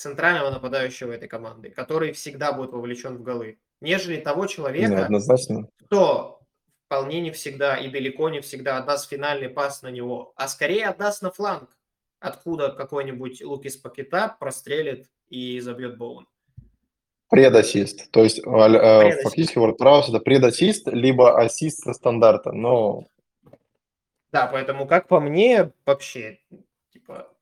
[0.00, 3.58] Центрального нападающего этой команды, который всегда будет вовлечен в голы.
[3.82, 5.68] Нежели того человека, однозначно.
[5.84, 6.40] кто
[6.86, 11.20] вполне не всегда и далеко не всегда отдаст финальный пас на него, а скорее отдаст
[11.20, 11.76] на фланг,
[12.18, 16.26] откуда какой-нибудь Лукис Пакета прострелит и забьет Боун.
[17.28, 18.10] Предассист.
[18.10, 19.22] То есть аль- э, Предассист.
[19.22, 22.52] фактически WordPress это предассист, либо ассист со стандарта.
[22.52, 23.04] Но
[24.32, 26.38] Да, поэтому, как по мне, вообще,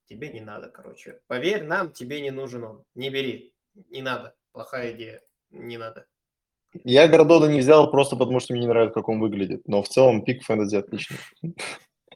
[0.09, 1.21] тебе не надо, короче.
[1.27, 2.85] Поверь нам, тебе не нужен он.
[2.95, 3.53] Не бери.
[3.91, 4.35] Не надо.
[4.53, 5.21] Плохая идея.
[5.51, 6.07] Не надо.
[6.85, 9.67] Я Гордона не взял просто потому, что мне не нравится, как он выглядит.
[9.67, 11.19] Но в целом пик фэнтези отличный.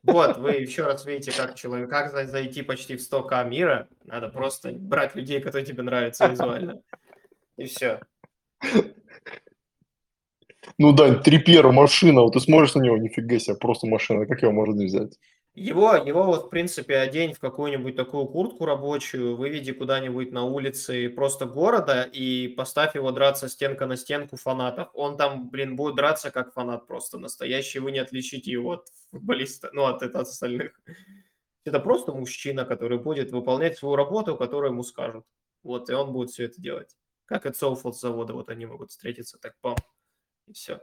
[0.03, 3.89] Вот, вы еще раз видите, как человек, как зайти почти в 100к мира.
[4.05, 6.83] Надо просто брать людей, которые тебе нравятся визуально.
[7.57, 8.01] И все.
[10.79, 14.53] Ну, Дань, Трипьер, машина, вот ты смотришь на него, нифига себе, просто машина, как его
[14.53, 15.19] можно взять?
[15.55, 21.11] Его, его вот, в принципе, одень в какую-нибудь такую куртку рабочую, выведи куда-нибудь на улице
[21.11, 24.89] просто города и поставь его драться стенка на стенку фанатов.
[24.95, 29.69] Он там, блин, будет драться как фанат просто настоящий, вы не отличите его от футболиста,
[29.75, 30.81] ну, от, от остальных.
[31.65, 35.27] Это просто мужчина, который будет выполнять свою работу, которую ему скажут.
[35.63, 36.97] Вот, и он будет все это делать.
[37.27, 39.77] Как от Соуфолд завода, вот они могут встретиться, так пам,
[40.49, 40.81] и все.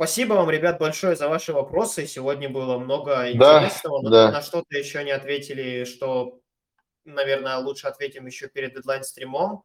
[0.00, 2.06] Спасибо вам, ребят, большое за ваши вопросы.
[2.06, 4.02] Сегодня было много интересного.
[4.02, 4.32] Да, да.
[4.32, 6.40] На что-то еще не ответили, что,
[7.04, 9.62] наверное, лучше ответим еще перед дедлайн-стримом,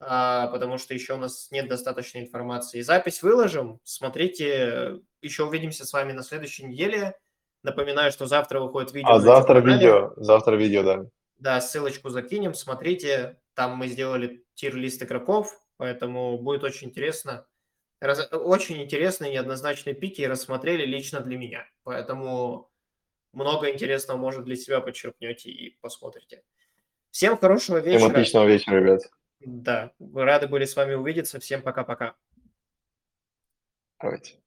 [0.00, 2.80] а, потому что еще у нас нет достаточной информации.
[2.80, 3.78] Запись выложим.
[3.84, 7.16] Смотрите, еще увидимся с вами на следующей неделе.
[7.62, 9.12] Напоминаю, что завтра выходит видео.
[9.12, 11.04] А завтра видео, завтра видео, да.
[11.36, 13.38] Да, ссылочку закинем, смотрите.
[13.54, 17.46] Там мы сделали тир-лист игроков, поэтому будет очень интересно
[18.00, 21.66] раз, очень интересные неоднозначные пики рассмотрели лично для меня.
[21.82, 22.70] Поэтому
[23.32, 26.42] много интересного, может, для себя подчеркнете и посмотрите.
[27.10, 27.98] Всем хорошего вечера.
[27.98, 29.02] Всем отличного вечера, ребят.
[29.40, 31.38] Да, рады были с вами увидеться.
[31.40, 32.16] Всем пока-пока.
[34.00, 34.40] Давайте.